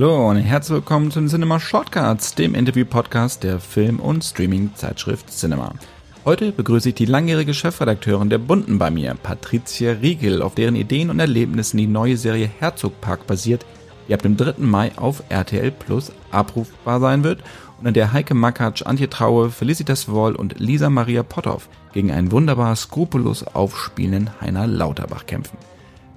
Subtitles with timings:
[0.00, 5.74] Hallo und herzlich willkommen zu den Cinema Shortcuts, dem Interview-Podcast der Film- und Streaming-Zeitschrift Cinema.
[6.24, 11.10] Heute begrüße ich die langjährige Chefredakteurin der Bunden bei mir, Patricia Riegel, auf deren Ideen
[11.10, 13.66] und Erlebnissen die neue Serie Herzogpark basiert,
[14.08, 14.54] die ab dem 3.
[14.64, 17.42] Mai auf RTL Plus abrufbar sein wird
[17.78, 22.32] und in der Heike Makatsch, Antje Traue, Felicitas Woll und Lisa Maria Potthoff gegen einen
[22.32, 25.58] wunderbar skrupellos aufspielenden Heiner Lauterbach kämpfen.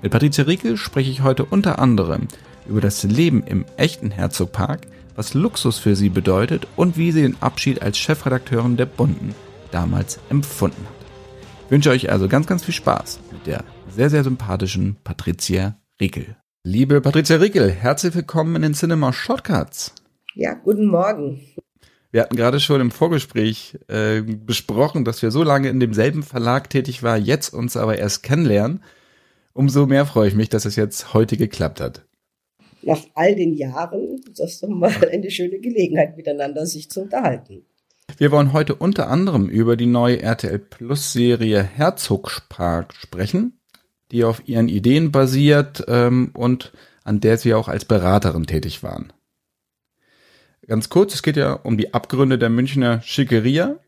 [0.02, 2.30] Mit Patricia Riegel spreche ich heute unter anderem
[2.68, 7.42] über das Leben im echten Herzogpark, was Luxus für sie bedeutet und wie sie den
[7.42, 9.36] Abschied als Chefredakteurin der Bunden
[9.72, 11.06] damals empfunden hat.
[11.66, 16.36] Ich wünsche euch also ganz, ganz viel Spaß mit der sehr, sehr sympathischen Patricia Riekel.
[16.64, 19.94] Liebe Patricia Riekel, herzlich willkommen in den Cinema Shortcuts.
[20.36, 21.42] Ja, guten Morgen.
[22.12, 26.70] Wir hatten gerade schon im Vorgespräch äh, besprochen, dass wir so lange in demselben Verlag
[26.70, 28.84] tätig waren, jetzt uns aber erst kennenlernen.
[29.54, 32.06] Umso mehr freue ich mich, dass es jetzt heute geklappt hat
[32.86, 37.66] nach all den Jahren, das ist doch mal eine schöne Gelegenheit, miteinander sich zu unterhalten.
[38.18, 43.60] Wir wollen heute unter anderem über die neue RTL Plus Serie Herzogspark sprechen,
[44.12, 49.12] die auf ihren Ideen basiert ähm, und an der sie auch als Beraterin tätig waren.
[50.68, 53.80] Ganz kurz, es geht ja um die Abgründe der Münchner Schickeria.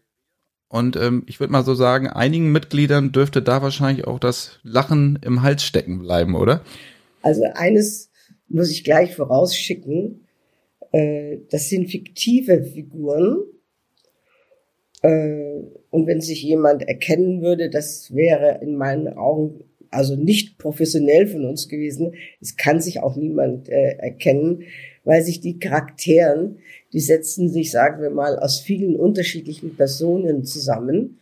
[0.67, 5.19] Und ähm, ich würde mal so sagen, einigen Mitgliedern dürfte da wahrscheinlich auch das Lachen
[5.21, 6.61] im Hals stecken bleiben, oder?
[7.21, 8.11] Also eines
[8.47, 10.25] muss ich gleich vorausschicken,
[10.91, 13.43] äh, das sind fiktive Figuren.
[15.01, 21.27] Äh, und wenn sich jemand erkennen würde, das wäre in meinen Augen also nicht professionell
[21.27, 22.15] von uns gewesen.
[22.41, 24.63] Es kann sich auch niemand äh, erkennen,
[25.03, 26.57] weil sich die Charakteren,
[26.93, 31.19] die setzen sich, sagen wir mal, aus vielen unterschiedlichen Personen zusammen.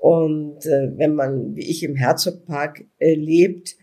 [0.00, 3.76] Und äh, wenn man, wie ich im Herzogpark äh, lebt,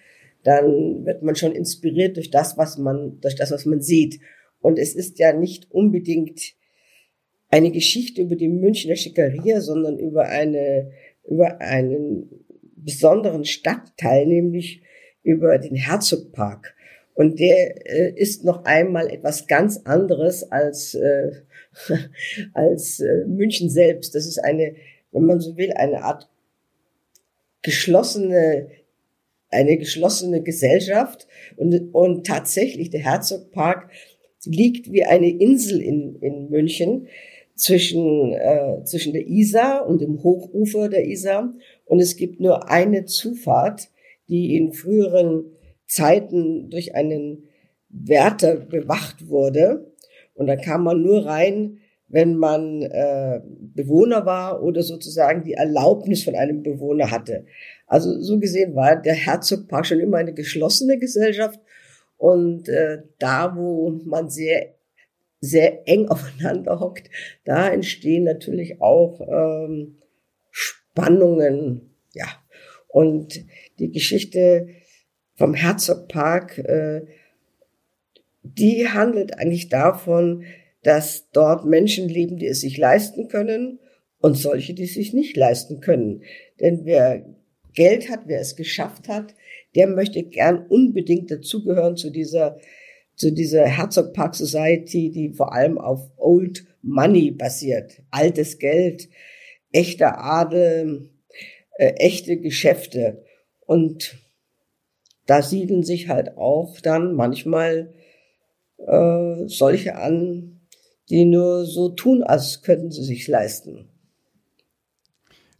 [0.44, 4.20] dann wird man schon inspiriert durch das, was man, durch das, was man sieht.
[4.60, 6.54] Und es ist ja nicht unbedingt
[7.50, 10.92] eine Geschichte über die Münchner Schickeria, sondern über eine,
[11.28, 12.46] über einen
[12.76, 14.82] besonderen Stadtteil, nämlich
[15.24, 16.76] über den Herzogpark.
[17.14, 21.32] Und der äh, ist noch einmal etwas ganz anderes als, äh,
[22.54, 24.16] als äh, München selbst.
[24.16, 24.76] Das ist eine,
[25.12, 26.28] wenn man so will, eine Art
[27.62, 28.68] geschlossene
[29.54, 31.28] eine geschlossene Gesellschaft.
[31.56, 33.90] Und, und tatsächlich der Herzogpark
[34.46, 37.08] liegt wie eine Insel in, in München
[37.56, 41.54] zwischen, äh, zwischen der Isar und dem Hochufer der Isar.
[41.86, 43.90] Und es gibt nur eine Zufahrt,
[44.28, 45.46] die in früheren
[45.86, 47.44] Zeiten durch einen
[47.90, 49.94] Wärter bewacht wurde.
[50.34, 51.80] Und da kam man nur rein,
[52.14, 53.42] wenn man äh,
[53.74, 57.46] Bewohner war oder sozusagen die Erlaubnis von einem Bewohner hatte.
[57.88, 61.60] Also so gesehen war der Herzogpark schon immer eine geschlossene Gesellschaft
[62.18, 64.76] und äh, da, wo man sehr
[65.42, 67.10] sehr eng aufeinander hockt,
[67.46, 69.98] da entstehen natürlich auch ähm,
[70.52, 72.28] Spannungen, ja.
[72.90, 73.44] Und
[73.80, 74.68] die Geschichte
[75.34, 77.08] vom Herzogpark, äh,
[78.44, 80.46] die handelt eigentlich davon,
[80.84, 83.80] dass dort Menschen leben, die es sich leisten können
[84.20, 86.24] und solche, die es sich nicht leisten können.
[86.60, 87.26] Denn wer
[87.74, 89.34] Geld hat, wer es geschafft hat,
[89.76, 92.58] der möchte gern unbedingt dazugehören zu dieser,
[93.16, 98.02] zu dieser Herzog Park Society, die vor allem auf Old Money basiert.
[98.12, 99.10] Altes Geld,
[99.72, 101.10] echter Adel,
[101.78, 103.24] äh, echte Geschäfte.
[103.66, 104.18] Und
[105.26, 107.94] da siedeln sich halt auch dann manchmal
[108.78, 110.53] äh, solche an,
[111.10, 113.90] die nur so tun, als könnten sie sich leisten.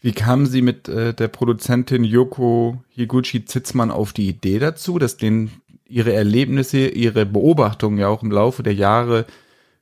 [0.02, 5.52] Wie kamen Sie mit äh, der Produzentin Yoko Higuchi-Zitzmann auf die Idee dazu, dass den
[5.88, 9.26] Ihre Erlebnisse, Ihre Beobachtungen ja auch im Laufe der Jahre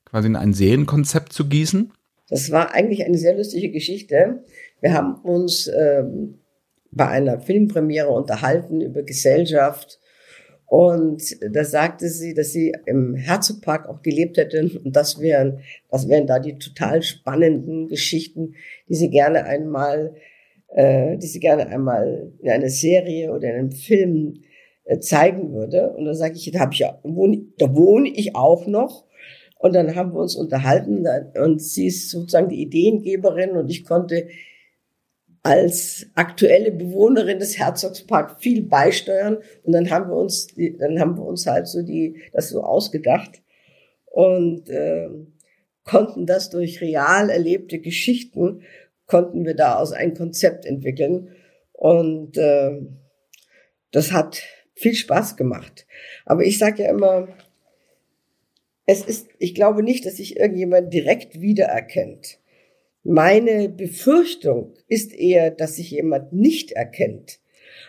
[0.05, 1.91] quasi in ein Serienkonzept zu gießen?
[2.29, 4.43] Das war eigentlich eine sehr lustige Geschichte.
[4.79, 6.39] Wir haben uns ähm,
[6.91, 10.00] bei einer Filmpremiere unterhalten über Gesellschaft
[10.71, 14.71] und da sagte sie, dass sie im Herzogpark auch gelebt hätte.
[14.81, 15.59] Und das wären,
[15.89, 18.55] das wären da die total spannenden Geschichten,
[18.87, 20.15] die sie gerne einmal,
[20.69, 24.43] äh, die sie gerne einmal in einer Serie oder in einem Film
[24.85, 25.89] äh, zeigen würde.
[25.89, 29.03] Und da sage ich, da habe ich ja, wohne, da wohne ich auch noch.
[29.59, 31.05] Und dann haben wir uns unterhalten
[31.37, 34.29] und sie ist sozusagen die Ideengeberin und ich konnte
[35.43, 39.37] als aktuelle Bewohnerin des Herzogspark viel beisteuern.
[39.63, 43.41] Und dann haben wir uns dann haben wir uns halt so die das so ausgedacht
[44.05, 45.09] und äh,
[45.83, 48.61] konnten das durch real erlebte Geschichten
[49.07, 51.35] konnten wir daraus ein Konzept entwickeln.
[51.73, 52.79] Und äh,
[53.91, 54.41] das hat
[54.73, 55.85] viel Spaß gemacht.
[56.25, 57.27] Aber ich sage ja immer
[58.91, 62.39] es ist, ich glaube nicht, dass sich irgendjemand direkt wiedererkennt.
[63.03, 67.39] Meine Befürchtung ist eher, dass sich jemand nicht erkennt.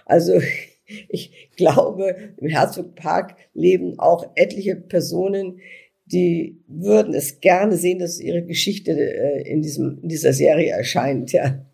[0.07, 0.41] Also
[1.09, 5.61] ich glaube, im Herzogpark leben auch etliche Personen,
[6.07, 11.33] die würden es gerne sehen, dass ihre Geschichte äh, in, diesem, in dieser Serie erscheint,
[11.33, 11.65] ja.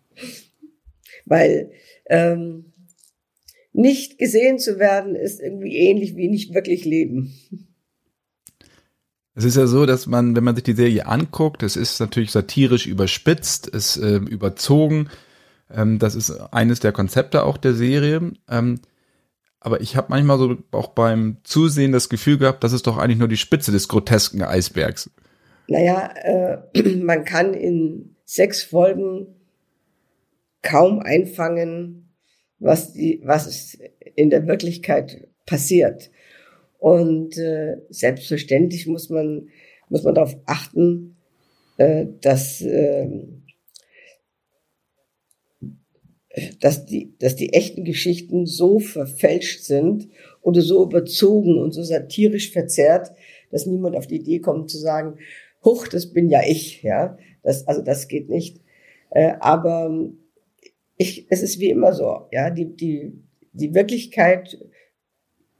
[1.25, 1.71] Weil
[2.09, 2.73] ähm,
[3.73, 7.33] nicht gesehen zu werden, ist irgendwie ähnlich wie nicht wirklich leben.
[9.39, 12.31] Es ist ja so, dass man, wenn man sich die Serie anguckt, es ist natürlich
[12.31, 15.07] satirisch überspitzt, es äh, überzogen.
[15.73, 18.33] Ähm, das ist eines der Konzepte auch der Serie.
[18.49, 18.81] Ähm,
[19.61, 23.17] aber ich habe manchmal so auch beim Zusehen das Gefühl gehabt, das ist doch eigentlich
[23.17, 25.09] nur die Spitze des grotesken Eisbergs.
[25.69, 29.35] Naja, äh, man kann in sechs Folgen
[30.63, 32.09] kaum einfangen,
[32.59, 33.77] was, die, was
[34.15, 36.11] in der Wirklichkeit passiert.
[36.79, 39.49] Und äh, selbstverständlich muss man,
[39.89, 41.17] muss man darauf achten,
[41.77, 43.09] äh, dass, äh,
[46.61, 50.07] dass, die, dass die echten Geschichten so verfälscht sind
[50.41, 53.11] oder so überzogen und so satirisch verzerrt,
[53.51, 55.17] dass niemand auf die Idee kommt zu sagen,
[55.65, 57.17] huch, das bin ja ich, ja.
[57.43, 58.61] Das, also das geht nicht.
[59.09, 60.09] Äh, aber
[60.95, 63.13] ich, es ist wie immer so, ja, die, die,
[63.51, 64.57] die Wirklichkeit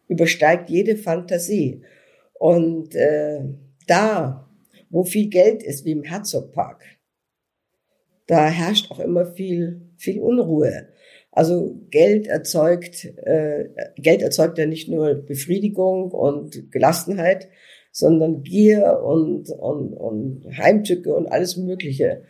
[0.09, 1.83] übersteigt jede Fantasie.
[2.33, 3.41] Und äh,
[3.87, 4.49] da,
[4.89, 6.83] wo viel Geld ist, wie im Herzogpark,
[8.27, 10.89] da herrscht auch immer viel, viel Unruhe.
[11.31, 17.49] Also Geld erzeugt, äh, Geld erzeugt ja nicht nur Befriedigung und Gelassenheit,
[17.91, 22.23] sondern Gier und, und, und Heimtücke und alles Mögliche.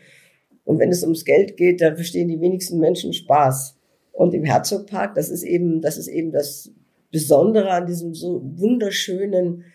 [0.64, 3.78] Und wenn es ums Geld geht, dann verstehen die wenigsten Menschen Spaß.
[4.12, 6.72] Und im Herzogpark, das ist eben, das ist eben das
[7.12, 9.66] Besondere an diesem so wunderschönen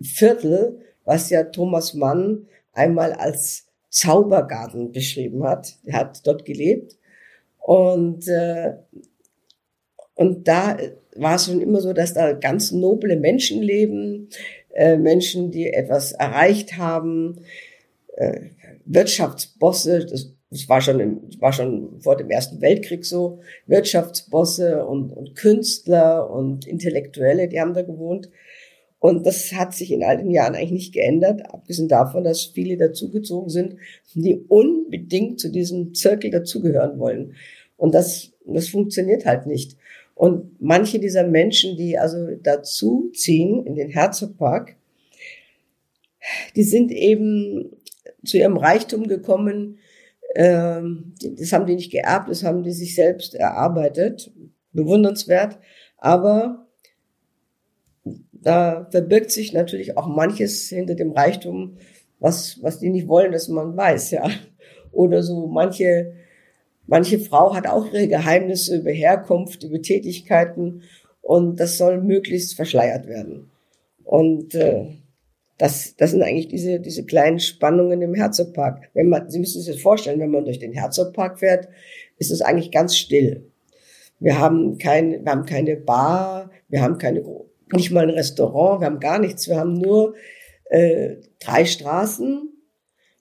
[0.00, 5.76] Viertel, was ja Thomas Mann einmal als Zaubergarten beschrieben hat.
[5.84, 6.96] Er hat dort gelebt
[7.58, 8.74] und äh,
[10.14, 10.76] und da
[11.16, 14.28] war es schon immer so, dass da ganz noble Menschen leben,
[14.74, 17.40] äh, Menschen, die etwas erreicht haben,
[18.16, 18.40] äh,
[18.84, 25.10] Wirtschaftsbosse, das das war schon, im, war schon vor dem Ersten Weltkrieg so, Wirtschaftsbosse und,
[25.10, 28.28] und Künstler und Intellektuelle, die haben da gewohnt.
[28.98, 32.76] Und das hat sich in all den Jahren eigentlich nicht geändert, abgesehen davon, dass viele
[32.76, 33.76] dazugezogen sind,
[34.14, 37.34] die unbedingt zu diesem Zirkel dazugehören wollen.
[37.78, 39.78] Und das, das funktioniert halt nicht.
[40.14, 44.76] Und manche dieser Menschen, die also dazuziehen in den Herzogpark,
[46.54, 47.72] die sind eben
[48.22, 49.78] zu ihrem Reichtum gekommen
[50.34, 54.32] ähm, das haben die nicht geerbt, das haben die sich selbst erarbeitet.
[54.72, 55.58] Bewundernswert.
[55.98, 56.66] Aber
[58.32, 61.76] da verbirgt sich natürlich auch manches hinter dem Reichtum,
[62.18, 64.28] was, was die nicht wollen, dass man weiß, ja.
[64.92, 66.12] Oder so manche,
[66.86, 70.82] manche Frau hat auch ihre Geheimnisse über Herkunft, über Tätigkeiten
[71.20, 73.50] und das soll möglichst verschleiert werden.
[74.04, 74.86] Und äh,
[75.58, 78.90] das, das sind eigentlich diese, diese kleinen Spannungen im Herzogpark.
[78.94, 81.68] Wenn man, Sie müssen sich das vorstellen, wenn man durch den Herzogpark fährt,
[82.18, 83.50] ist es eigentlich ganz still.
[84.18, 87.24] Wir haben kein, wir haben keine Bar, wir haben keine,
[87.72, 89.48] nicht mal ein Restaurant, wir haben gar nichts.
[89.48, 90.14] Wir haben nur
[90.70, 92.52] äh, drei Straßen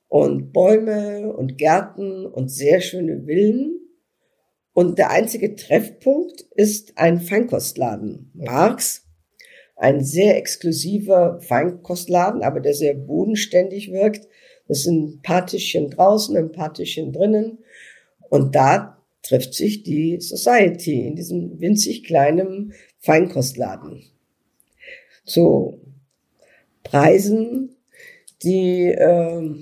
[0.08, 3.80] und Bäume und Gärten und sehr schöne Villen.
[4.74, 8.32] Und der einzige Treffpunkt ist ein Feinkostladen.
[8.34, 9.08] Marx
[9.82, 14.28] ein sehr exklusiver Feinkostladen, aber der sehr bodenständig wirkt.
[14.68, 17.58] Das sind ein paar Tischchen draußen, ein paar Tischchen drinnen.
[18.30, 24.04] Und da trifft sich die Society in diesem winzig kleinen Feinkostladen.
[25.26, 25.82] Zu
[26.84, 27.76] Preisen,
[28.44, 29.56] die äh,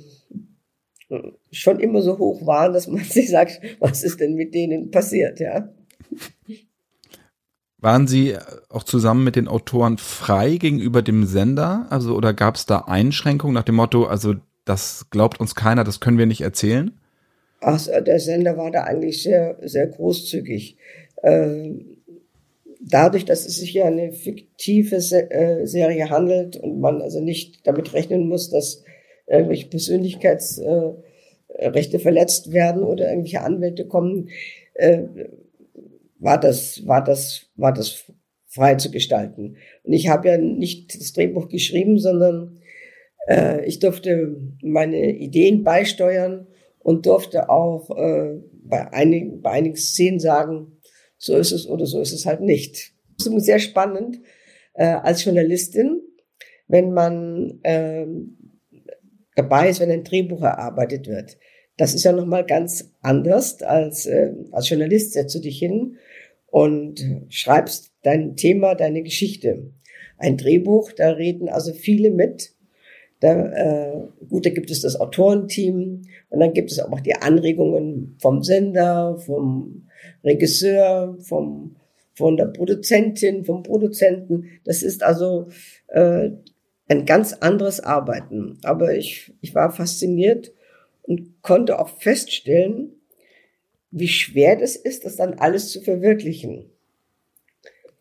[1.50, 5.40] schon immer so hoch waren, dass man sich sagt, was ist denn mit denen passiert,
[5.40, 5.74] ja?
[7.82, 8.36] Waren Sie
[8.70, 11.88] auch zusammen mit den Autoren frei gegenüber dem Sender?
[11.90, 16.00] Also, oder gab es da Einschränkungen nach dem Motto, also das glaubt uns keiner, das
[16.00, 16.92] können wir nicht erzählen?
[17.62, 20.78] Ach, der Sender war da eigentlich sehr, sehr großzügig.
[21.24, 21.98] Ähm,
[22.80, 27.94] dadurch, dass es sich ja eine fiktive äh, Serie handelt und man also nicht damit
[27.94, 28.84] rechnen muss, dass
[29.28, 31.04] irgendwelche Persönlichkeitsrechte
[31.58, 34.30] äh, verletzt werden oder irgendwelche Anwälte kommen,
[34.74, 35.04] äh,
[36.20, 38.06] war das, war das, war das
[38.48, 39.58] frei zu gestalten.
[39.84, 42.60] Und ich habe ja nicht das Drehbuch geschrieben, sondern
[43.28, 46.48] äh, ich durfte meine Ideen beisteuern
[46.80, 50.80] und durfte auch äh, bei, einigen, bei einigen Szenen sagen,
[51.18, 52.94] so ist es oder so ist es halt nicht.
[53.18, 54.20] Das ist sehr spannend
[54.74, 56.02] äh, als Journalistin,
[56.68, 58.38] wenn man ähm,
[59.36, 61.38] dabei ist, wenn ein Drehbuch erarbeitet wird.
[61.78, 65.98] Das ist ja nochmal ganz anders als äh, als Journalist setzt du dich hin
[66.52, 69.72] und schreibst dein Thema, deine Geschichte.
[70.18, 72.54] Ein Drehbuch, da reden also viele mit.
[73.20, 78.16] Da, äh, gut, da gibt es das Autorenteam und dann gibt es auch die Anregungen
[78.20, 79.88] vom Sender, vom
[80.24, 81.76] Regisseur, vom,
[82.14, 84.46] von der Produzentin, vom Produzenten.
[84.64, 85.48] Das ist also
[85.88, 86.30] äh,
[86.88, 88.58] ein ganz anderes Arbeiten.
[88.64, 90.54] Aber ich, ich war fasziniert
[91.04, 92.99] und konnte auch feststellen,
[93.92, 96.70] wie schwer das ist, das dann alles zu verwirklichen.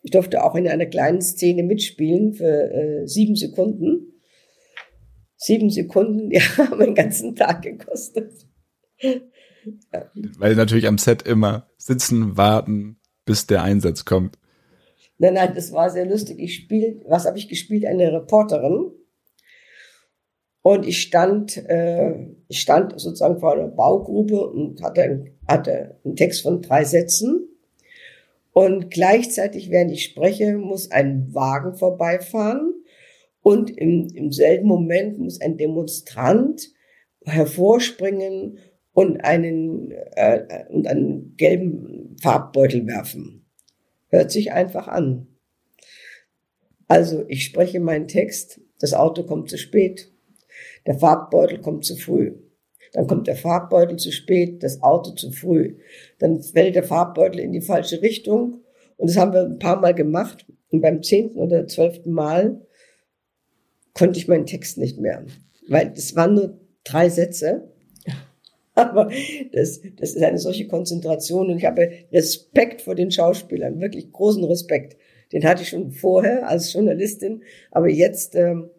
[0.01, 4.13] Ich durfte auch in einer kleinen Szene mitspielen für äh, sieben Sekunden.
[5.35, 8.33] Sieben Sekunden, die haben einen ganzen Tag gekostet.
[9.01, 10.11] ja.
[10.37, 14.37] Weil natürlich am Set immer sitzen, warten, bis der Einsatz kommt.
[15.17, 16.39] Nein, nein, das war sehr lustig.
[16.39, 17.85] Ich spiel, was habe ich gespielt?
[17.85, 18.91] Eine Reporterin.
[20.61, 26.43] Und ich stand, äh, ich stand sozusagen vor einer Baugrube und hatte, hatte einen Text
[26.43, 27.47] von drei Sätzen.
[28.51, 32.73] Und gleichzeitig, während ich spreche, muss ein Wagen vorbeifahren.
[33.41, 36.71] Und im, im selben Moment muss ein Demonstrant
[37.25, 38.59] hervorspringen
[38.91, 43.45] und einen, äh, und einen gelben Farbbeutel werfen.
[44.09, 45.27] Hört sich einfach an.
[46.87, 50.11] Also ich spreche meinen Text, das Auto kommt zu spät,
[50.87, 52.33] der Farbbeutel kommt zu früh.
[52.93, 55.75] Dann kommt der Farbbeutel zu spät, das Auto zu früh.
[56.17, 58.61] Dann fällt der Farbbeutel in die falsche Richtung.
[58.97, 60.45] Und das haben wir ein paar Mal gemacht.
[60.71, 62.61] Und beim zehnten oder zwölften Mal
[63.93, 65.25] konnte ich meinen Text nicht mehr.
[65.67, 67.71] Weil es waren nur drei Sätze.
[68.75, 69.11] Aber
[69.51, 74.43] das, das ist eine solche Konzentration und ich habe Respekt vor den Schauspielern, wirklich großen
[74.45, 74.95] Respekt.
[75.33, 78.69] Den hatte ich schon vorher als Journalistin, aber jetzt ähm,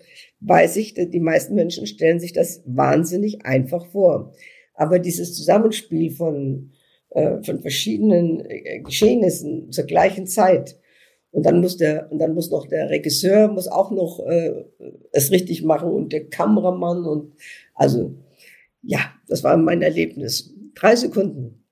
[0.40, 4.32] weiß ich, die meisten Menschen stellen sich das wahnsinnig einfach vor.
[4.74, 6.72] Aber dieses Zusammenspiel von,
[7.10, 10.76] äh, von verschiedenen äh, Geschehnissen zur gleichen Zeit,
[11.32, 14.64] und dann muss der, und dann muss noch der Regisseur muss auch noch äh,
[15.12, 17.34] es richtig machen und der Kameramann und
[17.74, 18.14] also
[18.82, 20.54] ja, das war mein Erlebnis.
[20.74, 21.64] Drei Sekunden.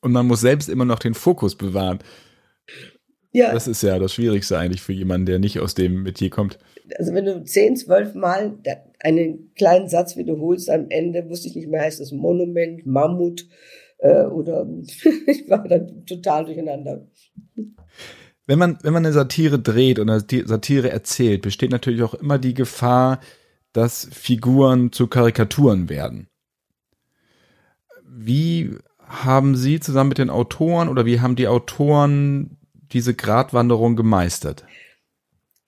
[0.00, 1.98] Und man muss selbst immer noch den Fokus bewahren.
[3.32, 3.52] Ja.
[3.52, 6.58] Das ist ja das Schwierigste eigentlich für jemanden, der nicht aus dem Metier kommt.
[6.98, 8.58] Also wenn du zehn, zwölf Mal
[9.00, 13.48] einen kleinen Satz wiederholst, am Ende wusste ich nicht mehr, heißt das Monument, Mammut
[13.98, 14.66] äh, oder
[15.26, 17.06] ich war dann total durcheinander.
[18.46, 22.54] Wenn man, wenn man eine Satire dreht oder Satire erzählt, besteht natürlich auch immer die
[22.54, 23.20] Gefahr,
[23.72, 26.28] dass Figuren zu Karikaturen werden.
[28.06, 32.58] Wie haben Sie zusammen mit den Autoren oder wie haben die Autoren
[32.92, 34.64] diese Gratwanderung gemeistert?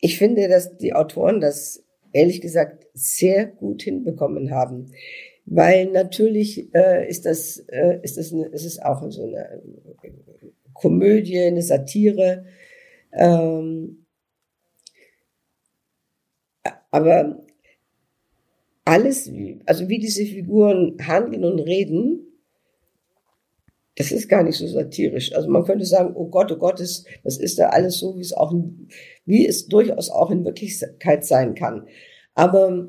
[0.01, 4.93] Ich finde, dass die Autoren das ehrlich gesagt sehr gut hinbekommen haben,
[5.47, 9.63] weil natürlich äh, ist das äh, ist das eine, ist es auch so eine
[10.73, 12.47] Komödie, eine Satire.
[13.13, 14.05] Ähm,
[16.91, 17.45] aber
[18.85, 19.31] alles,
[19.67, 22.34] also wie diese Figuren handeln und reden,
[23.97, 25.35] das ist gar nicht so satirisch.
[25.35, 28.23] Also man könnte sagen, oh Gott, oh Gott, das, das ist da alles so, wie
[28.23, 28.53] es auch,
[29.25, 31.87] wie es durchaus auch in Wirklichkeit sein kann.
[32.35, 32.89] Aber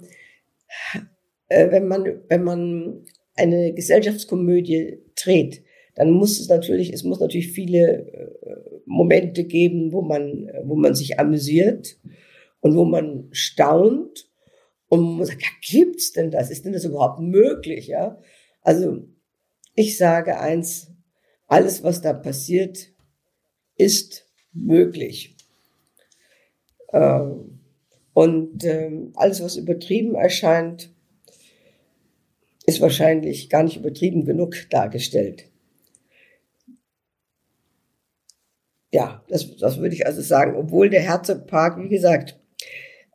[1.50, 7.52] äh, wenn man, wenn man eine Gesellschaftskomödie dreht, dann muss es natürlich, es muss natürlich
[7.52, 12.00] viele äh, Momente geben, wo man, wo man sich amüsiert
[12.62, 14.30] und wo man staunt
[14.88, 16.50] und man sagt, ja, gibt's denn das?
[16.50, 17.88] Ist denn das überhaupt möglich?
[17.88, 18.20] Ja,
[18.62, 19.08] also
[19.76, 20.95] ich sage eins,
[21.48, 22.92] alles, was da passiert,
[23.76, 25.36] ist möglich.
[26.94, 27.60] Ähm,
[28.14, 30.90] und ähm, alles, was übertrieben erscheint,
[32.66, 35.52] ist wahrscheinlich gar nicht übertrieben genug dargestellt.
[38.92, 42.40] Ja, das, das würde ich also sagen, obwohl der Herzogpark, wie gesagt,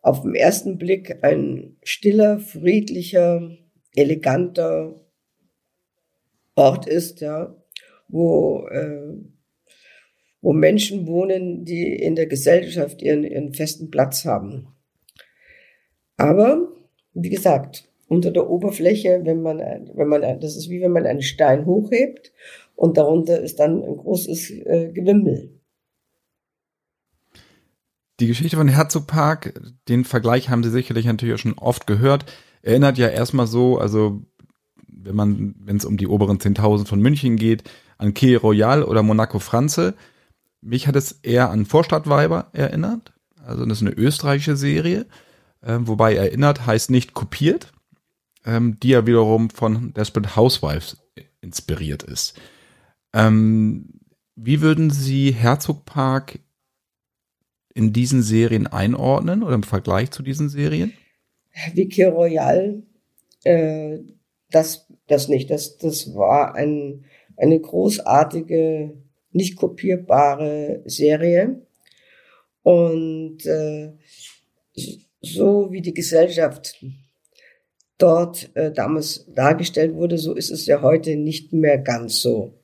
[0.02, 3.56] auf den ersten Blick ein stiller, friedlicher,
[3.94, 4.94] eleganter
[6.54, 7.56] Ort ist, ja,
[8.10, 9.14] wo, äh,
[10.40, 14.68] wo Menschen wohnen, die in der Gesellschaft ihren, ihren festen Platz haben.
[16.16, 16.68] Aber,
[17.14, 21.22] wie gesagt, unter der Oberfläche, wenn man, wenn man, das ist wie wenn man einen
[21.22, 22.32] Stein hochhebt
[22.74, 25.60] und darunter ist dann ein großes äh, Gewimmel.
[28.18, 29.54] Die Geschichte von Herzogpark,
[29.88, 32.26] den Vergleich haben Sie sicherlich natürlich auch schon oft gehört,
[32.62, 34.22] erinnert ja erstmal so, also
[34.88, 37.64] wenn man, wenn es um die oberen 10.000 von München geht,
[38.00, 39.94] an Quai Royal oder Monaco Franze.
[40.60, 43.12] Mich hat es eher an Vorstadtweiber erinnert.
[43.44, 45.06] Also das ist eine österreichische Serie.
[45.64, 47.72] ähm, wobei erinnert heißt nicht kopiert,
[48.44, 50.96] ähm, die ja wiederum von Desperate Housewives
[51.42, 52.34] inspiriert ist.
[53.12, 54.00] Ähm,
[54.36, 56.38] wie würden Sie Herzog Park
[57.74, 60.92] in diesen Serien einordnen oder im Vergleich zu diesen Serien?
[61.74, 62.82] Vicky Royal,
[63.44, 63.98] äh,
[64.50, 65.50] das, das nicht.
[65.50, 67.04] Das, das war ein,
[67.40, 68.92] eine großartige,
[69.32, 71.62] nicht kopierbare Serie.
[72.62, 73.92] Und äh,
[75.22, 76.84] so wie die Gesellschaft
[77.98, 82.54] dort äh, damals dargestellt wurde, so ist es ja heute nicht mehr ganz so.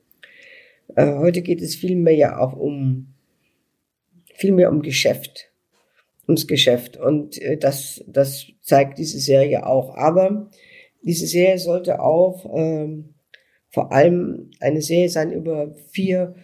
[0.95, 3.13] Äh, heute geht es vielmehr ja auch um
[4.35, 5.51] vielmehr um Geschäft,
[6.27, 9.95] ums Geschäft und äh, das das zeigt diese Serie auch.
[9.95, 10.49] Aber
[11.01, 13.15] diese Serie sollte auch ähm,
[13.69, 16.35] vor allem eine Serie sein über vier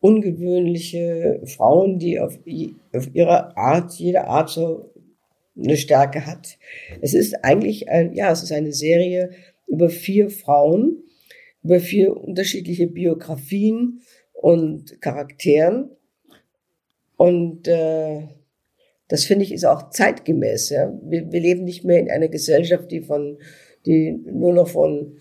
[0.00, 2.38] ungewöhnliche Frauen, die auf,
[2.94, 4.90] auf ihre Art, jede Art so
[5.56, 6.58] eine Stärke hat.
[7.00, 9.30] Es ist eigentlich, ein, ja, es ist eine Serie
[9.66, 11.02] über vier Frauen,
[11.62, 14.00] über vier unterschiedliche Biografien
[14.32, 15.90] und Charakteren.
[17.16, 18.22] Und äh,
[19.08, 20.70] das finde ich ist auch zeitgemäß.
[20.70, 20.98] Ja?
[21.02, 23.38] Wir, wir leben nicht mehr in einer Gesellschaft, die von,
[23.84, 25.18] die nur noch von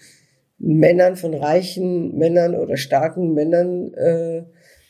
[0.59, 4.43] Männern, von reichen Männern oder starken Männern äh,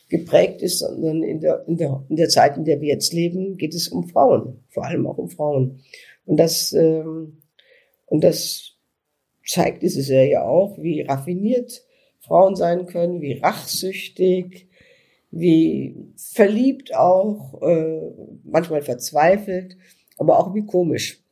[0.10, 3.58] geprägt ist, sondern in der, in, der, in der Zeit, in der wir jetzt leben,
[3.58, 5.82] geht es um Frauen, vor allem auch um Frauen.
[6.26, 7.38] Und das, ähm,
[8.08, 8.74] und das
[9.46, 11.84] zeigt diese Serie auch, wie raffiniert
[12.20, 14.68] Frauen sein können, wie rachsüchtig,
[15.32, 18.02] wie verliebt auch, äh,
[18.44, 19.78] manchmal verzweifelt,
[20.18, 21.24] aber auch wie komisch.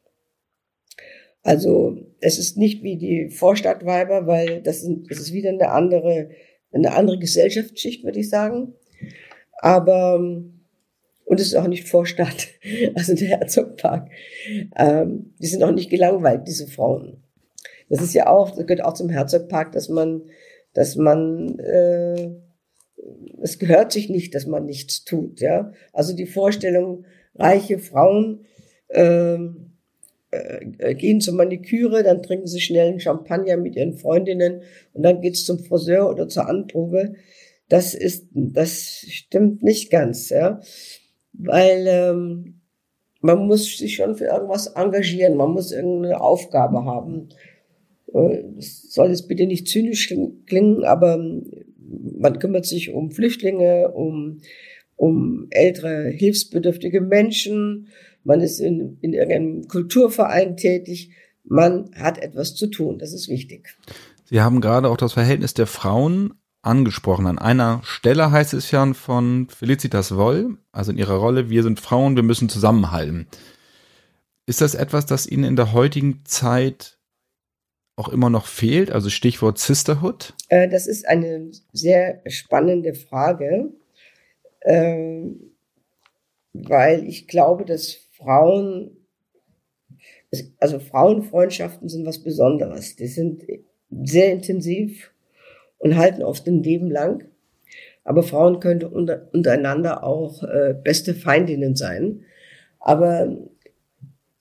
[1.48, 6.30] Also es ist nicht wie die Vorstadtweiber, weil das, sind, das ist wieder eine andere
[6.72, 8.74] eine andere Gesellschaftsschicht, würde ich sagen.
[9.60, 12.48] Aber, und es ist auch nicht Vorstadt,
[12.95, 14.10] also der Herzogpark.
[14.76, 17.24] Ähm, die sind auch nicht gelangweilt, diese Frauen.
[17.89, 20.24] Das ist ja auch, das gehört auch zum Herzogpark, dass man,
[20.74, 22.32] dass man, äh,
[23.41, 25.71] es gehört sich nicht, dass man nichts tut, ja.
[25.93, 28.45] Also die Vorstellung, reiche Frauen,
[28.89, 29.66] ähm,
[30.32, 34.62] äh, gehen zur Maniküre, dann trinken sie schnell einen Champagner mit ihren Freundinnen
[34.94, 37.13] und dann geht's zum Friseur oder zur Anprobe.
[37.70, 40.62] Das ist, das stimmt nicht ganz, ja,
[41.34, 42.62] weil ähm,
[43.22, 47.30] man muss sich schon für irgendwas engagieren, man muss irgendeine Aufgabe haben.
[48.13, 50.13] Äh, das soll jetzt bitte nicht zynisch
[50.46, 51.18] klingen, aber
[52.18, 54.42] man kümmert sich um Flüchtlinge, um
[54.98, 57.88] um ältere hilfsbedürftige Menschen,
[58.28, 61.12] man ist in, in irgendeinem Kulturverein tätig,
[61.46, 63.78] man hat etwas zu tun, das ist wichtig.
[64.26, 67.26] Sie haben gerade auch das Verhältnis der Frauen angesprochen.
[67.26, 71.80] An einer Stelle heißt es ja von Felicitas Woll, also in ihrer Rolle, wir sind
[71.80, 73.28] Frauen, wir müssen zusammenhalten.
[74.46, 77.00] Ist das etwas, das Ihnen in der heutigen Zeit
[77.96, 78.92] auch immer noch fehlt?
[78.92, 80.34] Also Stichwort Sisterhood?
[80.50, 83.72] Äh, das ist eine sehr spannende Frage,
[84.66, 85.54] ähm,
[86.52, 88.97] weil ich glaube, dass Frauen,
[90.60, 92.95] also Frauenfreundschaften sind was Besonderes.
[92.95, 93.43] Die sind
[94.03, 95.12] sehr intensiv
[95.80, 97.25] und halten oft ein Leben lang.
[98.03, 102.23] Aber Frauen können untereinander auch äh, beste Feindinnen sein.
[102.80, 103.38] Aber,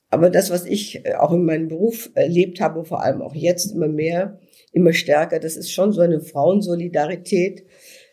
[0.08, 3.72] aber das, was ich äh, auch in meinem Beruf erlebt habe, vor allem auch jetzt
[3.72, 4.38] immer mehr,
[4.72, 7.64] immer stärker, das ist schon so eine Frauensolidarität,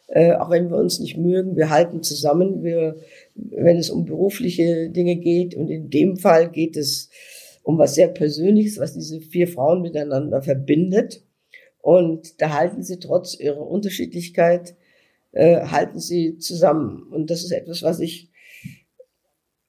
[0.07, 2.97] äh, auch wenn wir uns nicht mögen, wir halten zusammen, wir,
[3.35, 5.55] wenn es um berufliche Dinge geht.
[5.55, 7.09] Und in dem Fall geht es
[7.63, 11.23] um was sehr Persönliches, was diese vier Frauen miteinander verbindet.
[11.79, 14.75] Und da halten sie trotz ihrer Unterschiedlichkeit,
[15.31, 17.03] äh, halten sie zusammen.
[17.09, 18.29] Und das ist etwas, was ich,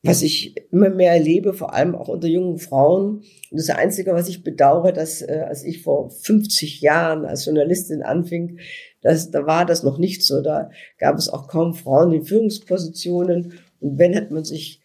[0.03, 3.23] was ich immer mehr erlebe, vor allem auch unter jungen Frauen.
[3.51, 8.03] Und das Einzige, was ich bedauere, dass äh, als ich vor 50 Jahren als Journalistin
[8.03, 8.59] anfing,
[9.05, 10.40] das, da war das noch nicht so.
[10.40, 13.53] Da gab es auch kaum Frauen in Führungspositionen.
[13.81, 14.81] Und wenn, hat man sich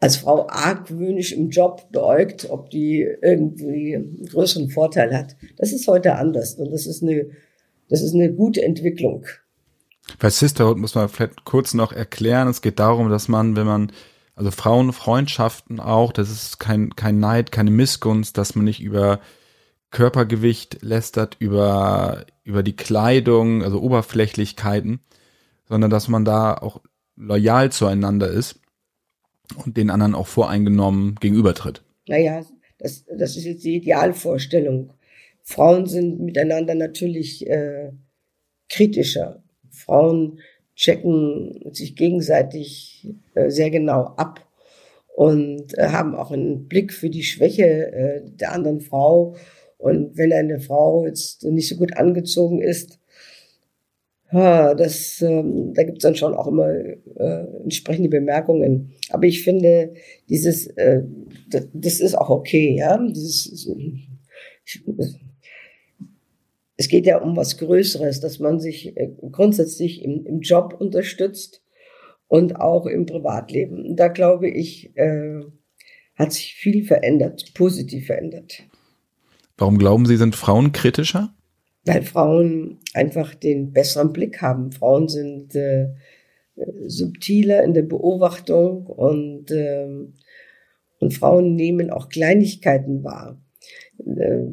[0.00, 5.36] als Frau argwöhnisch im Job beäugt, ob die irgendwie einen größeren Vorteil hat.
[5.56, 6.54] Das ist heute anders.
[6.54, 7.30] Und das ist eine,
[7.88, 9.24] das ist eine gute Entwicklung.
[10.18, 12.48] Bei Sisterhood muss man vielleicht kurz noch erklären.
[12.48, 13.92] Es geht darum, dass man, wenn man,
[14.34, 19.20] also Frauenfreundschaften auch, das ist kein, kein Neid, keine Missgunst, dass man nicht über
[19.90, 25.00] Körpergewicht lästert, über, über die Kleidung, also Oberflächlichkeiten,
[25.68, 26.80] sondern dass man da auch
[27.16, 28.60] loyal zueinander ist
[29.64, 31.82] und den anderen auch voreingenommen gegenübertritt.
[32.06, 32.44] Naja,
[32.78, 34.92] das, das ist jetzt die Idealvorstellung.
[35.42, 37.90] Frauen sind miteinander natürlich äh,
[38.68, 39.42] kritischer.
[39.70, 40.40] Frauen
[40.76, 44.46] checken sich gegenseitig äh, sehr genau ab
[45.14, 49.36] und äh, haben auch einen Blick für die Schwäche äh, der anderen Frau.
[49.80, 52.98] Und wenn eine Frau jetzt nicht so gut angezogen ist,
[54.32, 58.92] das, ähm, da gibt's dann schon auch immer äh, entsprechende Bemerkungen.
[59.10, 59.94] Aber ich finde,
[60.28, 61.02] dieses, äh,
[61.72, 62.96] das, ist auch okay, ja.
[63.08, 63.68] Dieses,
[66.76, 71.62] es geht ja um was Größeres, dass man sich äh, grundsätzlich im, im Job unterstützt
[72.28, 73.96] und auch im Privatleben.
[73.96, 75.40] Da glaube ich, äh,
[76.14, 78.62] hat sich viel verändert, positiv verändert.
[79.60, 81.34] Warum glauben Sie, sind Frauen kritischer?
[81.84, 84.72] Weil Frauen einfach den besseren Blick haben.
[84.72, 85.88] Frauen sind äh,
[86.86, 89.86] subtiler in der Beobachtung und, äh,
[90.98, 93.38] und Frauen nehmen auch Kleinigkeiten wahr.
[93.98, 94.46] Äh,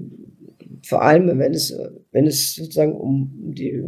[0.83, 1.73] vor allem, wenn es,
[2.11, 3.81] wenn es sozusagen um die,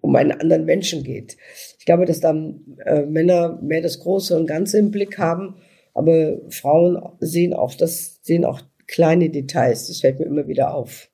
[0.00, 1.36] um einen anderen Menschen geht.
[1.78, 5.56] Ich glaube, dass dann äh, Männer mehr das Große und Ganze im Blick haben,
[5.92, 9.88] aber Frauen sehen auch das, sehen auch kleine Details.
[9.88, 11.08] Das fällt mir immer wieder auf.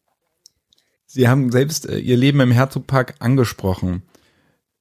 [1.07, 4.03] Sie haben selbst äh, Ihr Leben im Herzogpark angesprochen.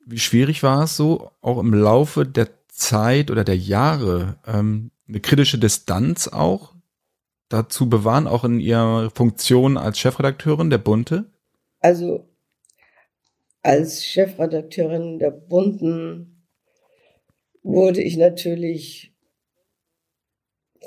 [0.06, 5.20] Wie schwierig war es so, auch im Laufe der Zeit oder der Jahre ähm, eine
[5.20, 6.74] kritische Distanz auch
[7.50, 11.26] dazu bewahren, auch in Ihrer Funktion als Chefredakteurin der Bunte?
[11.80, 12.28] Also
[13.62, 16.44] als Chefredakteurin der Bunten
[17.64, 19.14] wurde ich natürlich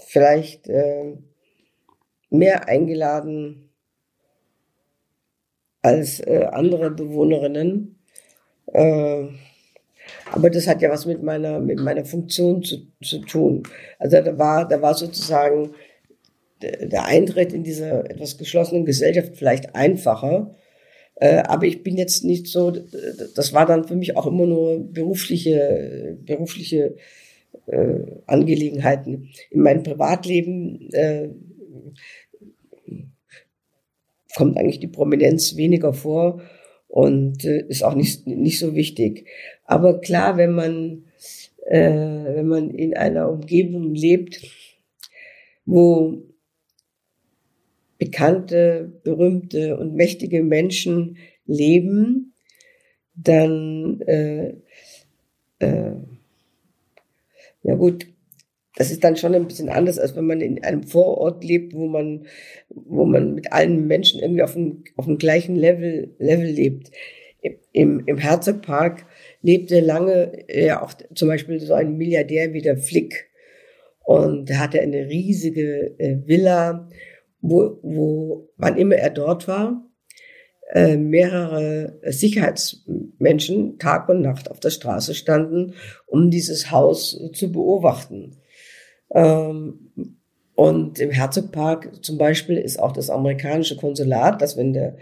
[0.06, 1.16] vielleicht äh,
[2.30, 3.70] mehr eingeladen
[5.82, 7.98] als äh, andere Bewohnerinnen.
[8.66, 9.24] Äh,
[10.32, 13.62] aber das hat ja was mit meiner, mit meiner Funktion zu, zu tun.
[13.98, 15.74] Also da war, da war sozusagen
[16.62, 20.54] der Eintritt in diese etwas geschlossenen Gesellschaft vielleicht einfacher.
[21.16, 24.78] Äh, aber ich bin jetzt nicht so, das war dann für mich auch immer nur
[24.92, 26.96] berufliche, berufliche
[27.66, 29.30] äh, Angelegenheiten.
[29.50, 31.28] In meinem Privatleben äh,
[34.36, 36.42] kommt eigentlich die Prominenz weniger vor
[36.88, 39.26] und äh, ist auch nicht, nicht so wichtig.
[39.64, 41.04] Aber klar, wenn man,
[41.66, 44.40] äh, wenn man in einer Umgebung lebt,
[45.64, 46.22] wo
[47.98, 52.32] bekannte, berühmte und mächtige Menschen leben,
[53.14, 54.54] dann äh,
[55.58, 55.92] äh,
[57.62, 58.06] ja gut,
[58.80, 61.86] das ist dann schon ein bisschen anders, als wenn man in einem Vorort lebt, wo
[61.86, 62.26] man,
[62.70, 66.90] wo man mit allen Menschen irgendwie auf dem, auf dem gleichen Level, Level lebt.
[67.72, 69.04] Im, im Herzogpark
[69.42, 73.28] lebte lange ja auch zum Beispiel so ein Milliardär wie der Flick.
[74.02, 76.88] Und er hatte eine riesige äh, Villa
[77.42, 79.86] wo, wo wann immer er dort war,
[80.72, 85.74] äh, mehrere Sicherheitsmenschen Tag und Nacht auf der Straße standen,
[86.06, 88.39] um dieses Haus zu beobachten.
[89.14, 89.90] Ähm,
[90.54, 94.96] und im Herzogpark zum Beispiel ist auch das amerikanische Konsulat, dass wenn der,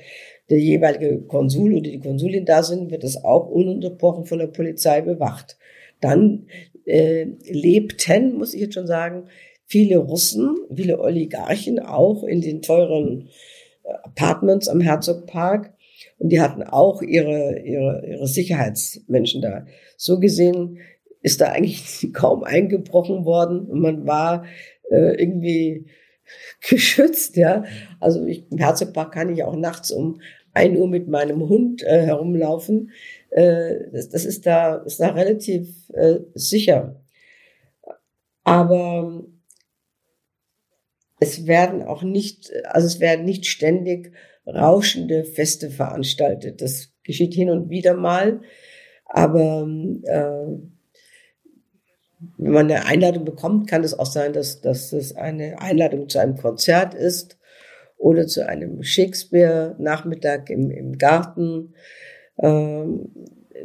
[0.50, 5.00] der jeweilige Konsul oder die Konsulin da sind, wird das auch ununterbrochen von der Polizei
[5.00, 5.58] bewacht.
[6.00, 6.46] Dann
[6.84, 9.24] äh, lebten, muss ich jetzt schon sagen,
[9.66, 13.28] viele Russen, viele Oligarchen auch in den teuren
[13.84, 15.74] äh, Apartments am Herzogpark.
[16.18, 19.66] Und die hatten auch ihre, ihre, ihre Sicherheitsmenschen da.
[19.96, 20.78] So gesehen
[21.22, 24.44] ist da eigentlich kaum eingebrochen worden man war
[24.90, 25.86] äh, irgendwie
[26.68, 27.64] geschützt, ja.
[28.00, 30.20] Also ich, im Herzogpark kann ich auch nachts um
[30.52, 32.90] ein Uhr mit meinem Hund äh, herumlaufen.
[33.30, 37.00] Äh, das, das ist da, ist da relativ äh, sicher.
[38.44, 39.24] Aber
[41.20, 44.12] es werden auch nicht, also es werden nicht ständig
[44.46, 46.62] rauschende Feste veranstaltet.
[46.62, 48.40] Das geschieht hin und wieder mal,
[49.04, 49.68] aber
[50.04, 50.77] äh,
[52.36, 56.18] wenn man eine Einladung bekommt, kann es auch sein, dass, dass es eine Einladung zu
[56.18, 57.38] einem Konzert ist
[57.96, 61.74] oder zu einem Shakespeare-Nachmittag im, im Garten.
[62.40, 63.10] Ähm,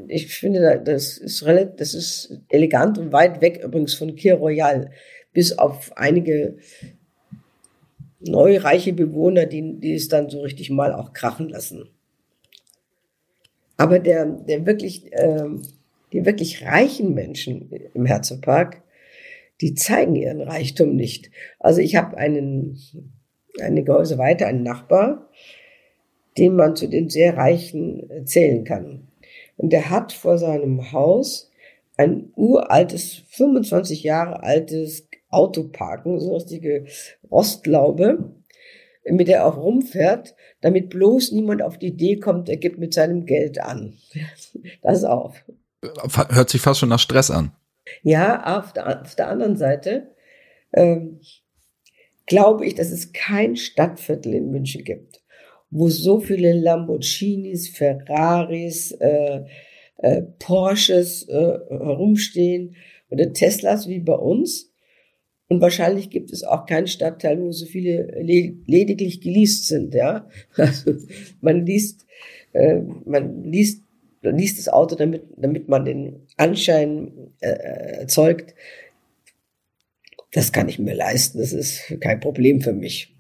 [0.07, 4.91] ich finde, das ist, relativ, das ist elegant und weit weg übrigens von Kir Royal,
[5.33, 6.57] bis auf einige
[8.19, 11.89] neue reiche Bewohner, die, die es dann so richtig mal auch krachen lassen.
[13.77, 15.45] Aber der, der wirklich, äh,
[16.13, 18.81] die wirklich reichen Menschen im Herzogpark,
[19.61, 21.31] die zeigen ihren Reichtum nicht.
[21.59, 22.79] Also ich habe einen,
[23.59, 25.29] eine Gehäuse weiter, einen Nachbar,
[26.37, 29.07] den man zu den sehr Reichen zählen kann.
[29.57, 31.51] Und der hat vor seinem Haus
[31.97, 36.85] ein uraltes, 25 Jahre altes Auto parken, so richtige
[37.29, 38.33] Rostlaube,
[39.05, 42.93] mit der er auch rumfährt, damit bloß niemand auf die Idee kommt, er gibt mit
[42.93, 43.93] seinem Geld an.
[44.81, 45.35] Das auch.
[46.29, 47.51] Hört sich fast schon nach Stress an.
[48.01, 50.13] Ja, auf der, auf der anderen Seite
[50.73, 51.19] ähm,
[52.25, 55.21] glaube ich, dass es kein Stadtviertel in München gibt,
[55.69, 59.43] wo so viele Lamborghinis, Ferraris, äh,
[59.97, 62.75] äh, Porsches äh, herumstehen
[63.09, 64.71] oder Teslas wie bei uns.
[65.49, 69.93] Und wahrscheinlich gibt es auch keinen Stadtteil, wo so viele lediglich geleast sind.
[69.93, 70.93] Ja, also
[71.41, 72.05] man liest,
[72.53, 73.82] äh, man liest,
[74.31, 78.55] liest das Auto, damit, damit man den Anschein äh, erzeugt.
[80.31, 81.39] Das kann ich mir leisten.
[81.39, 83.15] Das ist kein Problem für mich.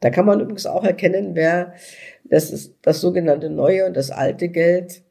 [0.00, 1.74] Da kann man übrigens auch erkennen, wer
[2.24, 5.02] das ist das sogenannte neue und das alte Geld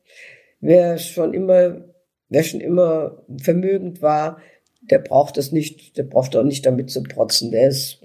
[0.62, 1.84] wer schon immer,
[2.30, 4.40] wer schon immer vermögend war,
[4.82, 7.52] der braucht das nicht, der braucht auch nicht damit zu protzen.
[7.52, 8.00] Der ist,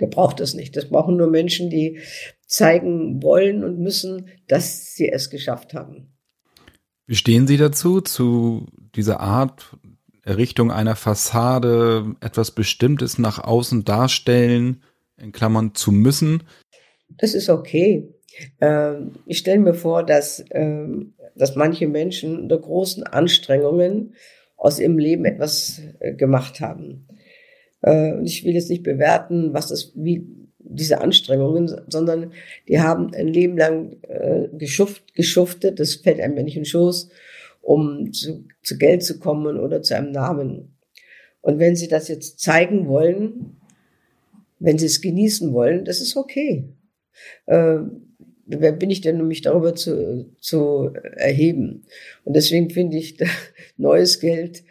[0.00, 0.76] der braucht das nicht.
[0.76, 1.98] Das brauchen nur Menschen, die
[2.52, 6.12] zeigen wollen und müssen, dass sie es geschafft haben.
[7.06, 9.76] Wie stehen Sie dazu, zu dieser Art
[10.22, 14.82] Errichtung einer Fassade, etwas Bestimmtes nach außen darstellen,
[15.16, 16.42] in Klammern zu müssen?
[17.08, 18.08] Das ist okay.
[18.60, 24.14] Ähm, ich stelle mir vor, dass, ähm, dass manche Menschen unter großen Anstrengungen
[24.56, 27.08] aus ihrem Leben etwas äh, gemacht haben.
[27.80, 30.41] Äh, und ich will jetzt nicht bewerten, was das, wie
[30.74, 32.32] diese Anstrengungen, sondern
[32.68, 36.68] die haben ein Leben lang äh, geschuft, geschuftet, das fällt einem ja nicht in den
[36.68, 37.10] Schoß,
[37.60, 40.76] um zu, zu Geld zu kommen oder zu einem Namen.
[41.40, 43.56] Und wenn sie das jetzt zeigen wollen,
[44.58, 46.64] wenn sie es genießen wollen, das ist okay.
[47.46, 48.14] Ähm,
[48.46, 51.84] wer bin ich denn, um mich darüber zu, zu erheben?
[52.24, 53.16] Und deswegen finde ich
[53.76, 54.64] neues Geld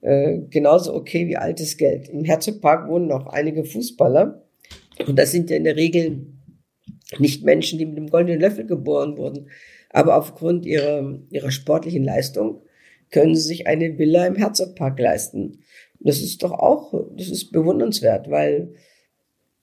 [0.00, 2.08] äh, genauso okay wie altes Geld.
[2.08, 4.45] Im Herzogpark wohnen noch einige Fußballer.
[5.04, 6.26] Und das sind ja in der Regel
[7.18, 9.50] nicht Menschen, die mit dem goldenen Löffel geboren wurden.
[9.90, 12.62] Aber aufgrund ihrer, ihrer sportlichen Leistung
[13.10, 15.60] können sie sich eine Villa im Herzogpark leisten.
[16.00, 18.74] Das ist doch auch, das ist bewundernswert, weil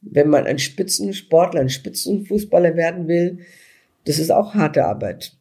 [0.02, 3.40] wenn man ein Spitzensportler, ein Spitzenfußballer werden will,
[4.06, 5.38] das ist auch harte Arbeit.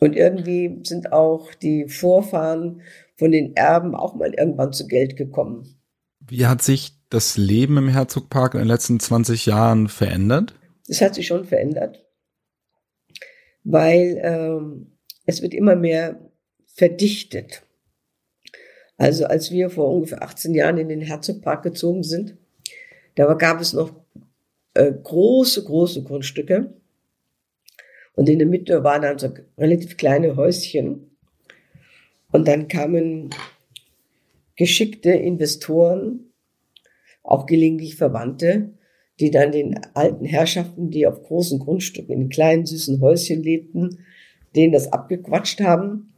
[0.00, 2.82] Und irgendwie sind auch die Vorfahren
[3.16, 5.78] von den Erben auch mal irgendwann zu Geld gekommen.
[6.20, 10.54] Wie hat sich das Leben im Herzogpark in den letzten 20 Jahren verändert?
[10.88, 12.04] Es hat sich schon verändert,
[13.62, 16.20] weil ähm, es wird immer mehr
[16.66, 17.62] verdichtet.
[18.96, 22.36] Also als wir vor ungefähr 18 Jahren in den Herzogpark gezogen sind,
[23.14, 23.92] da gab es noch
[24.74, 26.74] äh, große, große Grundstücke.
[28.16, 31.16] Und in der Mitte waren dann so relativ kleine Häuschen.
[32.32, 33.30] Und dann kamen
[34.56, 36.23] geschickte Investoren,
[37.24, 38.70] auch gelegentlich Verwandte,
[39.18, 43.98] die dann den alten Herrschaften, die auf großen Grundstücken in kleinen süßen Häuschen lebten,
[44.54, 46.12] denen das abgequatscht haben.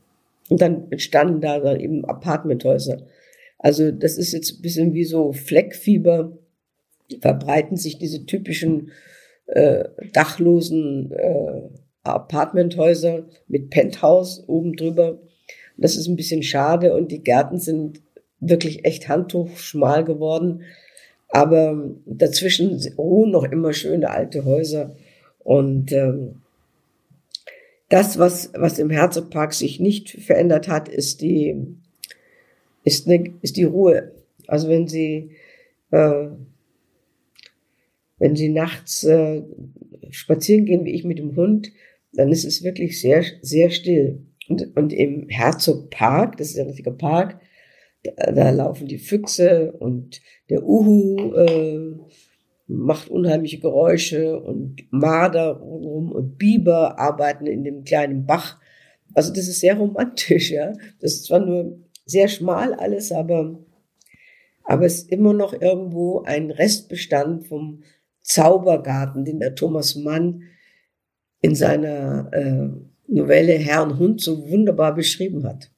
[0.49, 3.07] Und dann entstanden da dann eben Apartmenthäuser.
[3.59, 6.37] Also das ist jetzt ein bisschen wie so Fleckfieber
[7.21, 8.91] verbreiten sich diese typischen
[9.47, 11.63] äh, dachlosen äh,
[12.03, 15.21] Apartmenthäuser mit Penthouse oben drüber.
[15.77, 18.03] Das ist ein bisschen schade und die Gärten sind
[18.41, 20.63] wirklich echt handtuchschmal geworden.
[21.29, 24.97] Aber dazwischen ruhen noch immer schöne alte Häuser.
[25.41, 26.43] Und ähm,
[27.89, 31.77] das, was, was im Herzogpark sich nicht verändert hat, ist die,
[32.85, 34.13] ist, eine, ist die Ruhe.
[34.47, 35.31] Also wenn Sie
[35.91, 36.29] äh,
[38.19, 39.43] wenn sie nachts äh,
[40.11, 41.73] spazieren gehen, wie ich mit dem Hund,
[42.13, 44.21] dann ist es wirklich sehr, sehr still.
[44.49, 47.41] Und, und im Herzogpark, das ist ein richtiger Park,
[48.17, 51.97] da, laufen die Füchse und der Uhu äh,
[52.67, 58.59] macht unheimliche Geräusche und Marder rum und Biber arbeiten in dem kleinen Bach.
[59.15, 60.73] Also das ist sehr romantisch, ja.
[61.01, 63.59] Das ist zwar nur sehr schmal alles, aber,
[64.65, 67.83] aber es ist immer noch irgendwo ein Restbestand vom
[68.23, 70.43] Zaubergarten, den der Thomas Mann
[71.41, 72.69] in seiner äh,
[73.09, 75.71] Novelle Herr und Hund so wunderbar beschrieben hat.